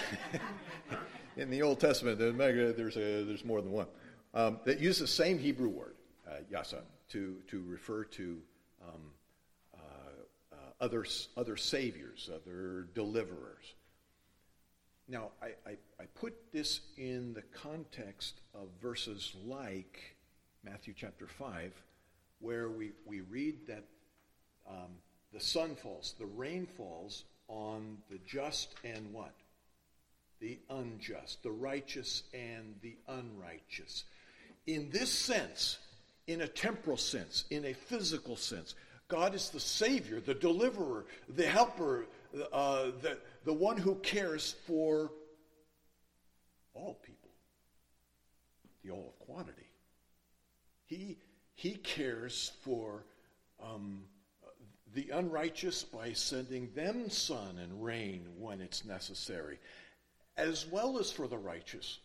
in 1.37 1.51
the 1.51 1.63
Old 1.63 1.81
Testament. 1.81 2.17
There's, 2.17 2.97
a, 2.97 3.25
there's 3.25 3.45
more 3.45 3.61
than 3.61 3.73
one 3.73 3.89
um, 4.35 4.61
that 4.67 4.79
uses 4.79 5.01
the 5.01 5.09
same 5.09 5.41
Hebrew 5.41 5.69
word, 5.69 5.97
uh, 6.29 6.37
yasha, 6.49 6.83
to, 7.09 7.35
to 7.49 7.61
refer 7.67 8.05
to 8.05 8.39
um, 8.81 9.01
uh, 9.75 9.79
uh, 10.53 10.57
other, 10.81 11.05
other 11.37 11.57
saviors, 11.57 12.31
other 12.33 12.87
deliverers. 12.95 13.65
Now, 15.09 15.33
I, 15.43 15.47
I, 15.69 15.77
I, 15.99 16.05
put 16.15 16.53
this 16.53 16.83
in 16.97 17.35
the 17.35 17.43
context 17.53 18.43
of 18.55 18.69
verses 18.81 19.35
like 19.45 20.15
Matthew 20.63 20.95
chapter 20.97 21.27
5, 21.27 21.73
where 22.39 22.69
we, 22.71 22.93
we 23.05 23.23
read 23.23 23.67
that 23.67 23.87
um, 24.71 24.93
the 25.35 25.41
sun 25.41 25.75
falls, 25.75 26.15
the 26.19 26.27
rain 26.27 26.67
falls 26.77 27.25
on 27.49 27.99
the 28.09 28.19
just 28.25 28.75
and 28.85 29.13
what? 29.13 29.35
The 30.41 30.59
unjust, 30.71 31.43
the 31.43 31.51
righteous 31.51 32.23
and 32.33 32.77
the 32.83 32.97
unrighteous. 33.09 34.05
In 34.67 34.91
this 34.91 35.11
sense, 35.11 35.79
in 36.29 36.43
a 36.43 36.49
temporal 36.49 36.97
sense, 36.97 37.45
in 37.51 37.65
a 37.65 37.73
physical 37.73 38.37
sense, 38.37 38.77
God 39.09 39.35
is 39.35 39.51
the 39.51 39.61
Savior, 39.61 40.21
the 40.21 40.35
deliverer, 40.35 41.05
the 41.29 41.47
helper, 41.47 42.07
uh, 42.53 42.93
the, 43.03 43.19
the 43.45 43.53
one 43.53 43.77
who 43.77 43.97
cares 43.97 44.55
for 44.67 45.11
all 46.75 46.99
people, 47.03 47.31
the 48.85 48.91
all 48.91 49.13
of 49.19 49.27
quantity. 49.27 49.69
He, 50.87 51.19
he 51.55 51.73
cares 51.73 52.53
for 52.63 53.05
um, 53.63 54.05
the 54.95 55.11
unrighteous 55.11 55.83
by 55.83 56.13
sending 56.13 56.71
them 56.75 57.11
sun 57.11 57.59
and 57.59 57.83
rain 57.83 58.27
when 58.39 58.61
it's 58.61 58.85
necessary, 58.85 59.59
as 60.37 60.67
well 60.67 60.99
as 60.99 61.11
for 61.11 61.27
the 61.27 61.37
righteous. 61.37 61.99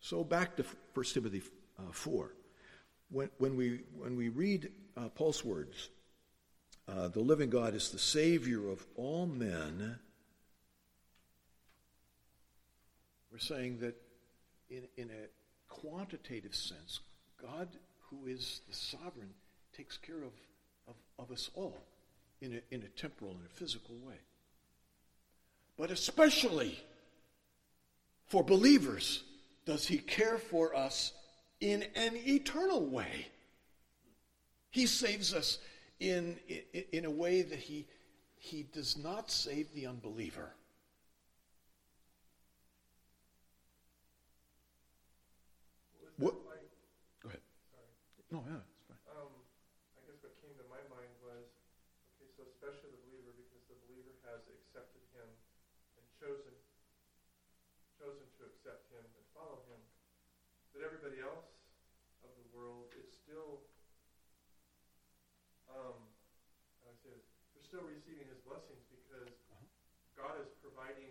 So 0.00 0.24
back 0.24 0.56
to 0.56 0.64
1 0.92 1.04
Timothy 1.06 1.42
uh, 1.78 1.92
4. 1.92 2.34
When, 3.10 3.30
when, 3.38 3.56
we, 3.56 3.80
when 3.96 4.16
we 4.16 4.28
read 4.28 4.70
uh, 4.96 5.08
Paul's 5.08 5.44
words, 5.44 5.88
uh, 6.88 7.08
the 7.08 7.20
living 7.20 7.48
God 7.48 7.74
is 7.74 7.90
the 7.90 7.98
Savior 7.98 8.68
of 8.68 8.84
all 8.96 9.26
men. 9.26 9.98
We're 13.32 13.38
saying 13.38 13.78
that 13.78 13.94
in, 14.68 14.82
in 14.96 15.10
a 15.10 15.28
quantitative 15.68 16.54
sense, 16.54 17.00
God, 17.40 17.68
who 18.10 18.26
is 18.26 18.60
the 18.68 18.74
sovereign, 18.74 19.30
takes 19.76 19.96
care 19.98 20.16
of, 20.22 20.32
of, 20.88 20.94
of 21.18 21.30
us 21.32 21.50
all 21.54 21.76
in 22.40 22.54
a, 22.54 22.74
in 22.74 22.82
a 22.82 22.88
temporal 23.00 23.32
and 23.32 23.40
a 23.46 23.54
physical 23.54 23.94
way. 23.96 24.16
But 25.76 25.90
especially 25.90 26.78
for 28.26 28.42
believers, 28.44 29.24
does 29.66 29.86
he 29.86 29.98
care 29.98 30.38
for 30.38 30.74
us 30.74 31.12
in 31.60 31.84
an 31.94 32.16
eternal 32.26 32.84
way? 32.86 33.28
He 34.70 34.86
saves 34.86 35.32
us 35.32 35.58
in, 36.00 36.36
in, 36.48 36.84
in 36.92 37.04
a 37.04 37.10
way 37.10 37.42
that 37.42 37.58
he, 37.60 37.86
he 38.36 38.66
does 38.74 38.96
not 38.98 39.30
save 39.30 39.72
the 39.72 39.86
unbeliever. 39.86 40.50
What? 46.18 46.34
Go 47.22 47.28
ahead. 47.30 47.38
Sorry. 47.70 47.86
No, 48.34 48.42
yeah, 48.50 48.58
it's 48.66 48.82
fine. 48.86 48.98
Um, 49.14 49.30
I 49.94 50.10
guess 50.10 50.18
what 50.26 50.34
came 50.42 50.54
to 50.58 50.66
my 50.66 50.82
mind 50.90 51.10
was, 51.22 51.46
okay, 52.18 52.30
so 52.34 52.42
especially 52.50 52.90
the 52.94 53.02
believer, 53.10 53.30
because 53.34 53.62
the 53.70 53.78
believer 53.86 54.14
has 54.26 54.42
accepted 54.46 55.02
him 55.14 55.26
and 55.98 56.04
chosen, 56.18 56.54
chosen 57.98 58.26
to 58.38 58.50
accept 58.50 58.90
him 58.90 59.02
and 59.06 59.24
follow 59.34 59.62
him. 59.70 59.78
But 60.74 60.82
everybody 60.82 61.22
else 61.22 61.46
of 62.26 62.30
the 62.34 62.46
world 62.54 62.90
is 62.98 63.06
still 63.10 63.62
um, 65.74 65.98
how 66.78 66.86
do 66.86 66.94
I 66.94 66.96
say 67.02 67.10
this? 67.10 67.26
They're 67.54 67.66
still 67.66 67.82
receiving 67.86 68.30
his 68.30 68.38
blessings 68.46 68.82
because 68.86 69.34
Uh-huh. 69.50 69.66
God 70.14 70.34
is 70.38 70.46
providing 70.62 71.10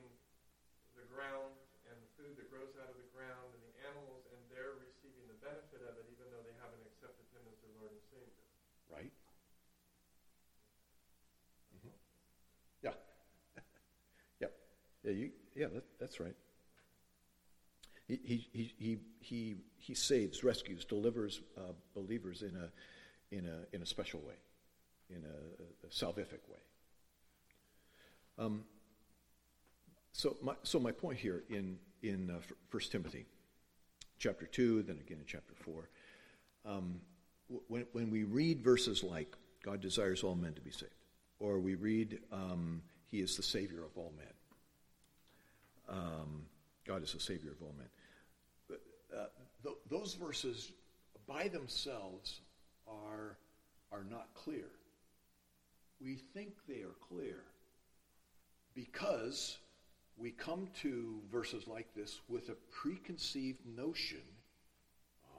the 0.96 1.04
ground 1.12 1.52
and 1.84 1.96
the 2.00 2.10
food 2.16 2.40
that 2.40 2.48
grows 2.48 2.72
out 2.80 2.88
of 2.88 2.96
the 2.96 3.10
ground 3.12 3.52
and 3.52 3.62
the 3.68 3.76
animals, 3.92 4.24
and 4.32 4.40
they're 4.48 4.80
receiving 4.80 5.28
the 5.28 5.36
benefit 5.44 5.84
of 5.84 6.00
it, 6.00 6.08
even 6.08 6.32
though 6.32 6.40
they 6.48 6.56
haven't 6.64 6.80
accepted 6.88 7.28
him 7.36 7.44
as 7.52 7.60
their 7.60 7.76
Lord 7.76 7.92
and 7.92 8.04
Savior. 8.08 8.48
Right? 8.88 9.12
Mhm. 11.76 11.92
Yeah. 12.88 12.96
yep. 14.40 14.56
Yeah, 15.56 15.68
that, 15.74 15.84
that's 16.00 16.20
right. 16.20 16.36
He, 18.08 18.20
he, 18.24 18.72
he, 18.78 19.00
he, 19.20 19.56
he, 19.78 19.94
saves, 19.94 20.44
rescues, 20.44 20.84
delivers 20.84 21.42
uh, 21.58 21.72
believers 21.96 22.42
in 22.42 22.56
a, 22.56 23.36
in, 23.36 23.46
a, 23.46 23.76
in 23.76 23.82
a 23.82 23.86
special 23.86 24.20
way, 24.20 24.36
in 25.10 25.24
a, 25.24 25.88
a 25.88 25.90
salvific 25.90 26.44
way. 26.50 26.60
Um, 28.38 28.66
so, 30.12 30.38
my, 30.42 30.54
so 30.64 30.80
my 30.80 30.92
point 30.92 31.18
here 31.18 31.44
in, 31.50 31.78
in 32.02 32.30
uh, 32.30 32.40
1 32.72 32.84
Timothy 32.92 33.26
chapter 34.20 34.46
2, 34.46 34.84
then 34.84 35.00
again 35.00 35.20
in 35.20 35.26
chapter 35.26 35.54
4, 35.56 35.90
um, 36.66 37.00
when, 37.68 37.86
when 37.94 38.10
we 38.10 38.24
read 38.24 38.62
verses 38.62 39.04
like, 39.04 39.36
God 39.64 39.82
desires 39.82 40.24
all 40.24 40.36
men 40.36 40.54
to 40.54 40.62
be 40.62 40.72
saved, 40.72 40.92
or 41.40 41.60
we 41.60 41.76
read, 41.76 42.20
um, 42.32 42.82
He 43.08 43.22
is 43.22 43.38
the 43.38 43.44
Savior 43.44 43.84
of 43.84 43.98
all 43.98 44.14
men, 44.18 44.28
um, 45.90 46.46
God 46.86 47.04
is 47.04 47.14
the 47.14 47.20
Savior 47.20 47.52
of 47.52 47.62
all 47.62 47.74
men. 47.78 47.88
Uh, 49.16 49.26
th- 49.64 49.76
those 49.90 50.16
verses 50.16 50.72
by 51.28 51.48
themselves 51.48 52.42
are, 52.88 53.38
are 53.92 54.04
not 54.10 54.28
clear. 54.34 54.70
We 56.02 56.16
think 56.34 56.54
they 56.68 56.82
are 56.82 56.96
clear 57.10 57.44
because 58.76 59.58
we 60.18 60.32
come 60.32 60.68
to 60.82 61.20
verses 61.32 61.68
like 61.68 61.94
this 61.96 62.20
with 62.28 62.50
a 62.50 62.56
preconceived 62.72 63.60
notion. 63.66 64.22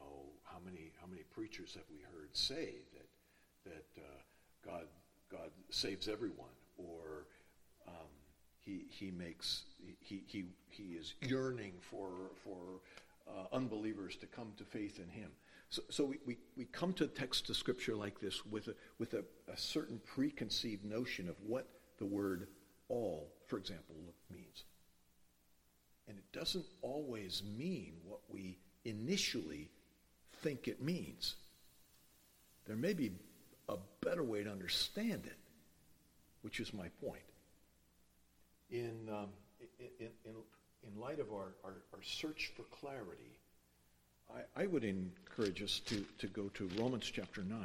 Oh, 0.00 0.22
how 0.44 0.58
many 0.64 0.92
how 1.00 1.06
many 1.06 1.22
preachers 1.34 1.74
have 1.74 1.84
we 1.90 2.00
heard 2.00 2.30
say 2.32 2.74
that 2.92 3.70
that 3.70 4.02
uh, 4.02 4.20
God 4.64 4.86
God 5.30 5.50
saves 5.70 6.08
everyone, 6.08 6.54
or 6.76 7.26
he 8.64 8.86
he 8.88 9.10
makes 9.10 9.64
he 10.00 10.22
he 10.26 10.44
he 10.70 10.94
is 10.94 11.14
yearning 11.22 11.74
for 11.80 12.10
for 12.42 12.80
uh, 13.28 13.46
unbelievers 13.52 14.16
to 14.16 14.26
come 14.26 14.52
to 14.56 14.64
faith 14.64 14.98
in 14.98 15.08
Him. 15.08 15.30
So, 15.70 15.82
so 15.88 16.04
we, 16.04 16.18
we, 16.26 16.38
we 16.56 16.64
come 16.66 16.92
to 16.94 17.06
text 17.06 17.48
of 17.50 17.56
Scripture 17.56 17.96
like 17.96 18.20
this 18.20 18.44
with 18.46 18.68
a 18.68 18.74
with 18.98 19.14
a, 19.14 19.24
a 19.52 19.56
certain 19.56 20.00
preconceived 20.04 20.84
notion 20.84 21.28
of 21.28 21.36
what 21.46 21.68
the 21.98 22.04
word 22.04 22.48
all, 22.88 23.32
for 23.46 23.58
example, 23.58 23.94
means. 24.30 24.64
And 26.06 26.18
it 26.18 26.38
doesn't 26.38 26.66
always 26.82 27.42
mean 27.56 27.94
what 28.04 28.20
we 28.28 28.58
initially 28.84 29.70
think 30.42 30.68
it 30.68 30.82
means. 30.82 31.36
There 32.66 32.76
may 32.76 32.92
be 32.92 33.12
a 33.68 33.76
better 34.02 34.22
way 34.22 34.44
to 34.44 34.50
understand 34.50 35.22
it, 35.26 35.38
which 36.42 36.60
is 36.60 36.74
my 36.74 36.88
point. 37.02 37.22
In, 38.70 39.08
um, 39.10 39.28
in, 39.78 40.08
in, 40.24 40.34
in 40.82 41.00
light 41.00 41.20
of 41.20 41.32
our, 41.32 41.54
our, 41.64 41.82
our 41.92 42.02
search 42.02 42.52
for 42.56 42.64
clarity, 42.64 43.38
I, 44.30 44.62
I 44.62 44.66
would 44.66 44.84
encourage 44.84 45.62
us 45.62 45.80
to, 45.86 46.04
to 46.18 46.26
go 46.26 46.48
to 46.54 46.68
Romans 46.78 47.10
chapter 47.12 47.42
9, 47.42 47.58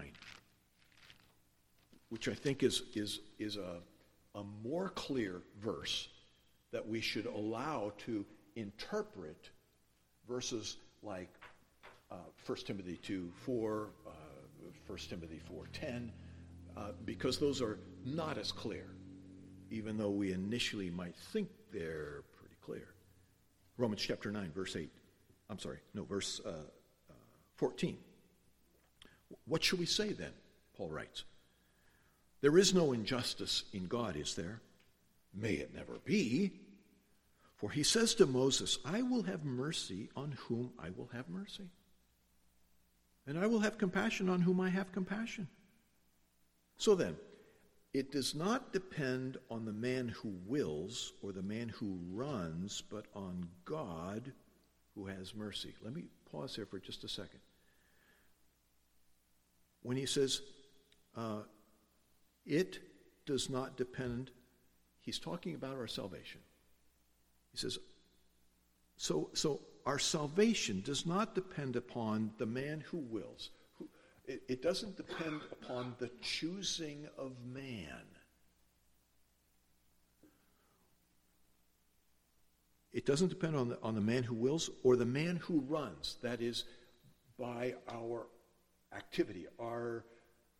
which 2.09 2.27
I 2.27 2.33
think 2.33 2.63
is, 2.63 2.83
is, 2.93 3.19
is 3.39 3.57
a, 3.57 3.77
a 4.35 4.43
more 4.63 4.89
clear 4.89 5.41
verse 5.61 6.07
that 6.71 6.87
we 6.87 7.01
should 7.01 7.25
allow 7.25 7.91
to 8.05 8.25
interpret 8.55 9.49
verses 10.27 10.77
like 11.01 11.29
uh, 12.11 12.15
1 12.45 12.57
Timothy 12.65 12.97
2 12.97 13.31
4, 13.45 13.89
uh, 14.05 14.11
1 14.87 14.97
Timothy 15.09 15.39
4 15.47 15.67
10, 15.73 16.11
uh, 16.77 16.91
because 17.05 17.39
those 17.39 17.61
are 17.61 17.79
not 18.05 18.37
as 18.37 18.51
clear, 18.51 18.85
even 19.71 19.97
though 19.97 20.09
we 20.09 20.31
initially 20.31 20.89
might 20.89 21.15
think 21.15 21.49
they're 21.71 22.23
pretty 22.39 22.55
clear. 22.61 22.87
Romans 23.77 24.01
chapter 24.01 24.31
9, 24.31 24.51
verse 24.53 24.75
8. 24.75 24.89
I'm 25.49 25.59
sorry, 25.59 25.79
no, 25.93 26.03
verse 26.03 26.41
uh, 26.45 26.49
uh, 26.49 27.13
14. 27.55 27.97
What 29.45 29.63
shall 29.63 29.79
we 29.79 29.85
say 29.85 30.11
then? 30.13 30.31
Paul 30.77 30.89
writes. 30.89 31.23
There 32.41 32.57
is 32.57 32.73
no 32.73 32.93
injustice 32.93 33.63
in 33.73 33.87
God, 33.87 34.15
is 34.15 34.35
there? 34.35 34.61
May 35.33 35.53
it 35.53 35.73
never 35.75 35.99
be. 36.05 36.51
For 37.55 37.69
he 37.69 37.83
says 37.83 38.15
to 38.15 38.25
Moses, 38.25 38.77
I 38.85 39.01
will 39.01 39.23
have 39.23 39.43
mercy 39.43 40.09
on 40.15 40.31
whom 40.47 40.71
I 40.79 40.89
will 40.95 41.09
have 41.13 41.27
mercy. 41.29 41.69
and 43.27 43.37
I 43.37 43.45
will 43.45 43.59
have 43.59 43.77
compassion 43.77 44.29
on 44.29 44.41
whom 44.41 44.59
I 44.59 44.69
have 44.69 44.91
compassion. 44.91 45.47
So 46.77 46.95
then, 46.95 47.15
it 47.93 48.11
does 48.11 48.35
not 48.35 48.71
depend 48.71 49.37
on 49.49 49.65
the 49.65 49.73
man 49.73 50.09
who 50.09 50.33
wills 50.45 51.13
or 51.23 51.31
the 51.31 51.41
man 51.41 51.69
who 51.69 51.97
runs, 52.11 52.83
but 52.89 53.05
on 53.15 53.47
God 53.65 54.31
who 54.95 55.07
has 55.07 55.33
mercy. 55.33 55.73
Let 55.81 55.95
me 55.95 56.03
pause 56.31 56.55
here 56.55 56.65
for 56.65 56.79
just 56.79 57.03
a 57.03 57.07
second. 57.07 57.39
When 59.81 59.97
he 59.97 60.05
says, 60.05 60.41
uh, 61.17 61.41
it 62.45 62.79
does 63.25 63.49
not 63.49 63.77
depend, 63.77 64.29
he's 65.01 65.19
talking 65.19 65.55
about 65.55 65.75
our 65.75 65.87
salvation. 65.87 66.41
He 67.51 67.57
says, 67.57 67.79
so, 68.97 69.29
so 69.33 69.61
our 69.85 69.97
salvation 69.97 70.81
does 70.85 71.05
not 71.05 71.33
depend 71.33 71.75
upon 71.75 72.31
the 72.37 72.45
man 72.45 72.83
who 72.91 72.97
wills. 72.97 73.49
It, 74.29 74.43
it 74.47 74.61
doesn't 74.61 74.95
depend 74.95 75.41
upon 75.51 75.95
the 75.97 76.11
choosing 76.21 77.07
of 77.17 77.31
man. 77.51 78.05
It 82.93 83.07
doesn't 83.07 83.29
depend 83.29 83.55
on 83.55 83.69
the, 83.69 83.79
on 83.81 83.95
the 83.95 84.01
man 84.01 84.21
who 84.21 84.35
wills 84.35 84.69
or 84.83 84.95
the 84.95 85.05
man 85.05 85.37
who 85.37 85.61
runs. 85.61 86.17
That 86.21 86.41
is, 86.41 86.65
by 87.39 87.73
our 87.91 88.27
activity, 88.95 89.47
our 89.59 90.05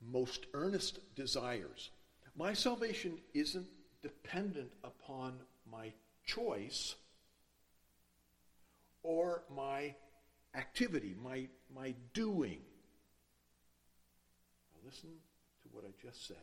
most 0.02 0.48
earnest 0.56 1.16
desires. 1.16 1.92
My 2.36 2.54
salvation 2.54 3.20
isn't 3.36 3.68
dependent 4.02 4.72
upon 4.84 5.38
my 5.72 5.94
choice 6.26 6.96
or 9.04 9.44
my 9.56 9.94
activity, 10.56 11.16
my, 11.24 11.48
my 11.72 11.94
doing. 12.16 12.62
Listen 14.86 15.10
to 15.64 15.70
what 15.72 15.84
I 15.86 15.92
just 16.02 16.28
said. 16.28 16.38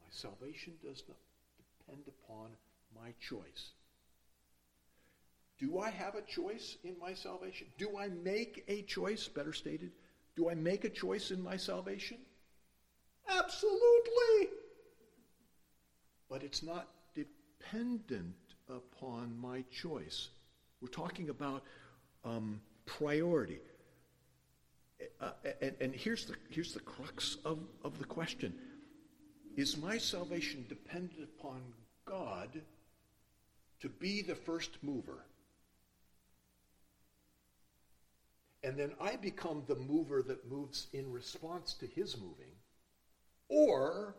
My 0.00 0.08
salvation 0.10 0.74
does 0.82 1.02
not 1.08 1.18
depend 1.56 2.04
upon 2.08 2.50
my 2.94 3.12
choice. 3.20 3.72
Do 5.58 5.78
I 5.78 5.90
have 5.90 6.14
a 6.14 6.22
choice 6.22 6.76
in 6.84 6.94
my 7.00 7.14
salvation? 7.14 7.66
Do 7.78 7.98
I 7.98 8.08
make 8.08 8.64
a 8.68 8.82
choice, 8.82 9.26
better 9.26 9.52
stated? 9.52 9.90
Do 10.36 10.48
I 10.48 10.54
make 10.54 10.84
a 10.84 10.88
choice 10.88 11.32
in 11.32 11.42
my 11.42 11.56
salvation? 11.56 12.18
Absolutely. 13.28 14.50
But 16.30 16.44
it's 16.44 16.62
not 16.62 16.88
dependent 17.14 18.36
upon 18.68 19.36
my 19.40 19.64
choice. 19.72 20.28
We're 20.80 20.88
talking 20.88 21.28
about 21.28 21.64
um, 22.24 22.60
priority. 22.86 23.58
Uh, 25.20 25.30
and, 25.60 25.74
and 25.80 25.94
here's, 25.94 26.26
the, 26.26 26.34
here's 26.50 26.74
the 26.74 26.80
crux 26.80 27.36
of, 27.44 27.58
of 27.84 27.98
the 27.98 28.04
question 28.04 28.54
Is 29.56 29.76
my 29.76 29.98
salvation 29.98 30.64
dependent 30.68 31.28
upon 31.38 31.60
God 32.04 32.48
to 33.80 33.88
be 33.88 34.22
the 34.22 34.34
first 34.34 34.78
mover? 34.82 35.24
And 38.64 38.76
then 38.76 38.92
I 39.00 39.16
become 39.16 39.62
the 39.66 39.76
mover 39.76 40.22
that 40.22 40.50
moves 40.50 40.88
in 40.92 41.12
response 41.12 41.74
to 41.74 41.86
his 41.86 42.16
moving? 42.18 42.52
Or 43.48 44.16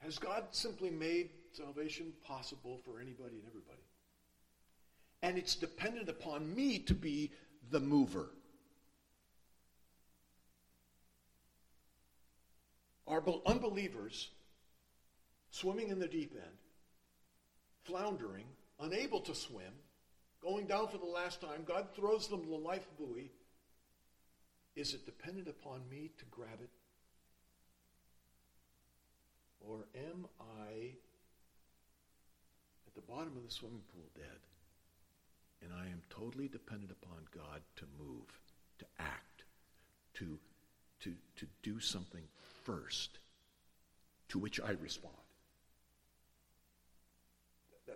has 0.00 0.18
God 0.18 0.44
simply 0.50 0.90
made 0.90 1.30
salvation 1.52 2.12
possible 2.24 2.80
for 2.84 3.00
anybody 3.00 3.36
and 3.36 3.46
everybody? 3.48 3.82
And 5.22 5.36
it's 5.36 5.56
dependent 5.56 6.08
upon 6.08 6.54
me 6.54 6.78
to 6.80 6.94
be 6.94 7.32
the 7.70 7.80
mover. 7.80 8.30
Are 13.08 13.22
unbelievers 13.46 14.28
swimming 15.50 15.88
in 15.88 15.98
the 15.98 16.06
deep 16.06 16.34
end, 16.34 16.58
floundering, 17.84 18.44
unable 18.80 19.20
to 19.20 19.34
swim, 19.34 19.72
going 20.42 20.66
down 20.66 20.88
for 20.88 20.98
the 20.98 21.06
last 21.06 21.40
time, 21.40 21.64
God 21.66 21.88
throws 21.96 22.28
them 22.28 22.48
the 22.48 22.56
life 22.56 22.86
buoy. 22.98 23.30
Is 24.76 24.92
it 24.92 25.06
dependent 25.06 25.48
upon 25.48 25.80
me 25.90 26.10
to 26.18 26.24
grab 26.26 26.60
it? 26.60 26.68
Or 29.60 29.86
am 29.96 30.26
I 30.38 30.92
at 32.86 32.94
the 32.94 33.00
bottom 33.00 33.36
of 33.36 33.44
the 33.44 33.50
swimming 33.50 33.82
pool 33.92 34.10
dead? 34.14 34.38
And 35.62 35.72
I 35.72 35.86
am 35.86 36.02
totally 36.10 36.46
dependent 36.46 36.92
upon 36.92 37.26
God 37.34 37.62
to 37.76 37.84
move, 37.98 38.38
to 38.78 38.84
act, 38.98 39.44
to, 40.14 40.38
to, 41.00 41.14
to 41.36 41.46
do 41.62 41.80
something 41.80 42.22
first, 42.68 43.18
to 44.28 44.38
which 44.38 44.60
I 44.60 44.72
respond. 44.82 45.14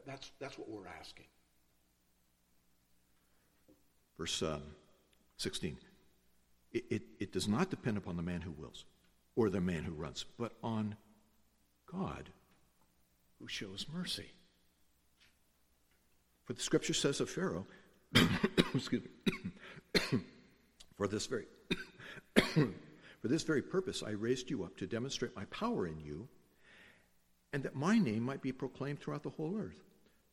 That's, 0.06 0.30
that's 0.40 0.58
what 0.58 0.70
we're 0.70 0.88
asking. 0.98 1.26
Verse 4.16 4.42
um, 4.42 4.62
16. 5.36 5.76
It, 6.72 6.84
it, 6.88 7.02
it 7.20 7.32
does 7.32 7.46
not 7.46 7.68
depend 7.68 7.98
upon 7.98 8.16
the 8.16 8.22
man 8.22 8.40
who 8.40 8.50
wills 8.52 8.86
or 9.36 9.50
the 9.50 9.60
man 9.60 9.84
who 9.84 9.92
runs, 9.92 10.24
but 10.38 10.52
on 10.62 10.96
God 11.90 12.30
who 13.38 13.48
shows 13.48 13.86
mercy. 13.92 14.30
For 16.44 16.54
the 16.54 16.62
scripture 16.62 16.94
says 16.94 17.20
of 17.20 17.28
Pharaoh, 17.28 17.66
excuse 18.74 19.02
me, 19.02 20.20
for 20.96 21.06
this 21.06 21.26
very 21.26 21.44
for 23.22 23.28
this 23.28 23.44
very 23.44 23.62
purpose 23.62 24.02
I 24.02 24.10
raised 24.10 24.50
you 24.50 24.64
up 24.64 24.76
to 24.78 24.86
demonstrate 24.86 25.34
my 25.36 25.44
power 25.46 25.86
in 25.86 26.00
you, 26.00 26.28
and 27.52 27.62
that 27.62 27.76
my 27.76 27.96
name 27.98 28.24
might 28.24 28.42
be 28.42 28.50
proclaimed 28.50 28.98
throughout 28.98 29.22
the 29.22 29.30
whole 29.30 29.56
earth. 29.56 29.80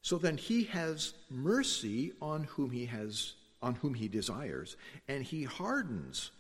So 0.02 0.18
then 0.18 0.38
he 0.38 0.64
has 0.66 1.14
mercy 1.30 2.14
on 2.22 2.46
whom 2.46 2.72
he 2.72 2.88
has 2.88 3.36
on 3.62 3.76
whom 3.76 3.94
he 3.94 4.08
desires, 4.08 4.78
and 5.08 5.24
he 5.24 5.44
hardens 5.44 6.32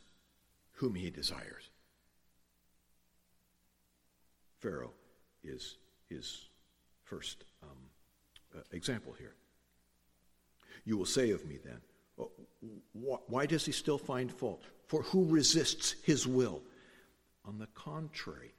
whom 0.72 0.95
he 0.95 1.10
desires. 1.10 1.70
Pharaoh 4.60 4.93
is 5.43 5.76
his 6.08 6.45
first 7.04 7.43
um, 7.62 7.70
uh, 8.56 8.62
example 8.72 9.14
here. 9.20 9.36
You 10.86 10.97
will 10.97 11.06
say 11.06 11.32
of 11.32 11.45
me 11.45 11.60
then, 11.64 11.82
oh, 12.18 12.32
why 13.28 13.45
does 13.45 13.66
he 13.66 13.74
still 13.74 13.97
find 13.97 14.32
fault? 14.32 14.64
For 14.89 15.03
who 15.03 15.25
resists 15.25 15.95
his 16.01 16.25
will? 16.25 16.63
On 17.45 17.59
the 17.59 17.67
contrary, 17.75 18.55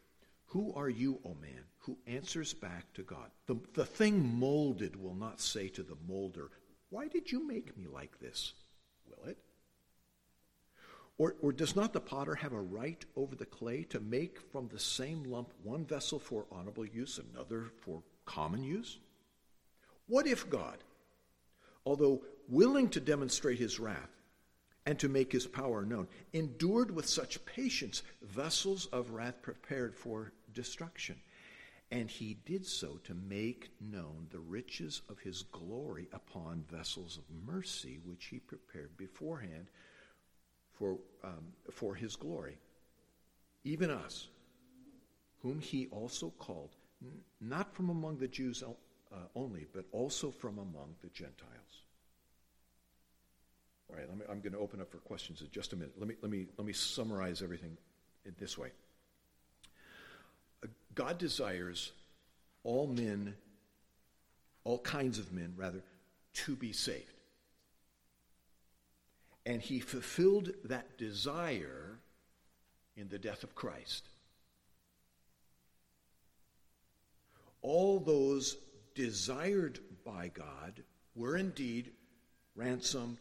who 0.46 0.72
are 0.74 0.88
you, 0.88 1.18
O 1.24 1.34
man, 1.34 1.64
who 1.78 1.98
answers 2.06 2.54
back 2.54 2.92
to 2.94 3.02
God? 3.02 3.30
The, 3.46 3.56
the 3.74 3.84
thing 3.84 4.38
molded 4.38 4.94
will 4.94 5.16
not 5.16 5.40
say 5.40 5.68
to 5.70 5.82
the 5.82 5.96
molder, 6.08 6.50
why 6.88 7.08
did 7.08 7.32
you 7.32 7.46
make 7.46 7.76
me 7.76 7.88
like 7.88 8.20
this? 8.20 8.54
Will 9.08 9.28
it? 9.28 9.38
Or, 11.18 11.34
or 11.42 11.50
does 11.50 11.74
not 11.74 11.92
the 11.92 12.00
potter 12.00 12.36
have 12.36 12.52
a 12.52 12.60
right 12.60 13.04
over 13.16 13.34
the 13.34 13.44
clay 13.44 13.82
to 13.90 13.98
make 13.98 14.40
from 14.52 14.68
the 14.68 14.78
same 14.78 15.24
lump 15.24 15.52
one 15.64 15.84
vessel 15.84 16.20
for 16.20 16.46
honorable 16.52 16.86
use, 16.86 17.18
another 17.34 17.72
for 17.80 18.04
common 18.24 18.62
use? 18.62 19.00
What 20.06 20.28
if 20.28 20.48
God, 20.48 20.78
although 21.84 22.22
willing 22.48 22.88
to 22.90 23.00
demonstrate 23.00 23.58
his 23.58 23.80
wrath 23.80 24.19
and 24.86 24.98
to 24.98 25.08
make 25.08 25.32
his 25.32 25.46
power 25.46 25.84
known, 25.84 26.08
endured 26.32 26.90
with 26.90 27.06
such 27.06 27.44
patience 27.44 28.02
vessels 28.22 28.86
of 28.86 29.10
wrath 29.10 29.42
prepared 29.42 29.94
for 29.94 30.32
destruction? 30.52 31.16
And 31.92 32.08
he 32.08 32.34
did 32.44 32.64
so 32.64 33.00
to 33.04 33.14
make 33.14 33.70
known 33.80 34.28
the 34.30 34.38
riches 34.38 35.02
of 35.08 35.18
his 35.18 35.42
glory 35.42 36.08
upon 36.12 36.64
vessels 36.70 37.18
of 37.18 37.24
mercy, 37.52 37.98
which 38.04 38.26
he 38.26 38.38
prepared 38.38 38.96
beforehand 38.96 39.66
for, 40.72 40.98
um, 41.24 41.52
for 41.70 41.94
his 41.94 42.14
glory. 42.14 42.58
Even 43.64 43.90
us, 43.90 44.28
whom 45.42 45.60
he 45.60 45.88
also 45.88 46.30
called, 46.38 46.76
n- 47.02 47.10
not 47.40 47.74
from 47.74 47.90
among 47.90 48.18
the 48.18 48.28
Jews 48.28 48.62
uh, 48.62 49.16
only, 49.34 49.66
but 49.72 49.84
also 49.90 50.30
from 50.30 50.58
among 50.58 50.94
the 51.02 51.08
Gentiles. 51.08 51.79
All 53.90 53.98
right, 53.98 54.16
me, 54.16 54.24
I'm 54.30 54.40
going 54.40 54.52
to 54.52 54.58
open 54.58 54.80
up 54.80 54.90
for 54.90 54.98
questions 54.98 55.40
in 55.40 55.48
just 55.50 55.72
a 55.72 55.76
minute. 55.76 55.94
Let 55.98 56.08
me, 56.08 56.14
let 56.22 56.30
me, 56.30 56.46
let 56.56 56.66
me 56.66 56.72
summarize 56.72 57.42
everything 57.42 57.76
in 58.24 58.34
this 58.38 58.56
way. 58.56 58.70
Uh, 60.62 60.68
God 60.94 61.18
desires 61.18 61.92
all 62.62 62.86
men, 62.86 63.34
all 64.64 64.78
kinds 64.78 65.18
of 65.18 65.32
men, 65.32 65.54
rather, 65.56 65.82
to 66.34 66.54
be 66.54 66.72
saved. 66.72 67.14
And 69.46 69.60
he 69.60 69.80
fulfilled 69.80 70.50
that 70.64 70.98
desire 70.98 71.98
in 72.96 73.08
the 73.08 73.18
death 73.18 73.42
of 73.42 73.54
Christ. 73.54 74.08
All 77.62 77.98
those 77.98 78.56
desired 78.94 79.80
by 80.04 80.28
God 80.28 80.82
were 81.14 81.36
indeed 81.36 81.90
ransomed, 82.54 83.18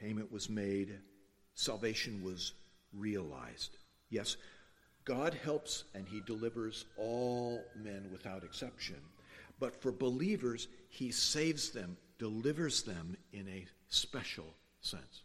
payment 0.00 0.30
was 0.32 0.48
made, 0.48 0.98
salvation 1.54 2.22
was 2.22 2.52
realized. 2.92 3.76
Yes, 4.10 4.36
God 5.04 5.34
helps 5.34 5.84
and 5.94 6.06
he 6.06 6.20
delivers 6.26 6.84
all 6.96 7.62
men 7.76 8.08
without 8.12 8.44
exception. 8.44 8.96
But 9.58 9.80
for 9.80 9.90
believers, 9.90 10.68
he 10.88 11.10
saves 11.10 11.70
them, 11.70 11.96
delivers 12.18 12.82
them 12.82 13.16
in 13.32 13.48
a 13.48 13.66
special 13.88 14.54
sense. 14.80 15.22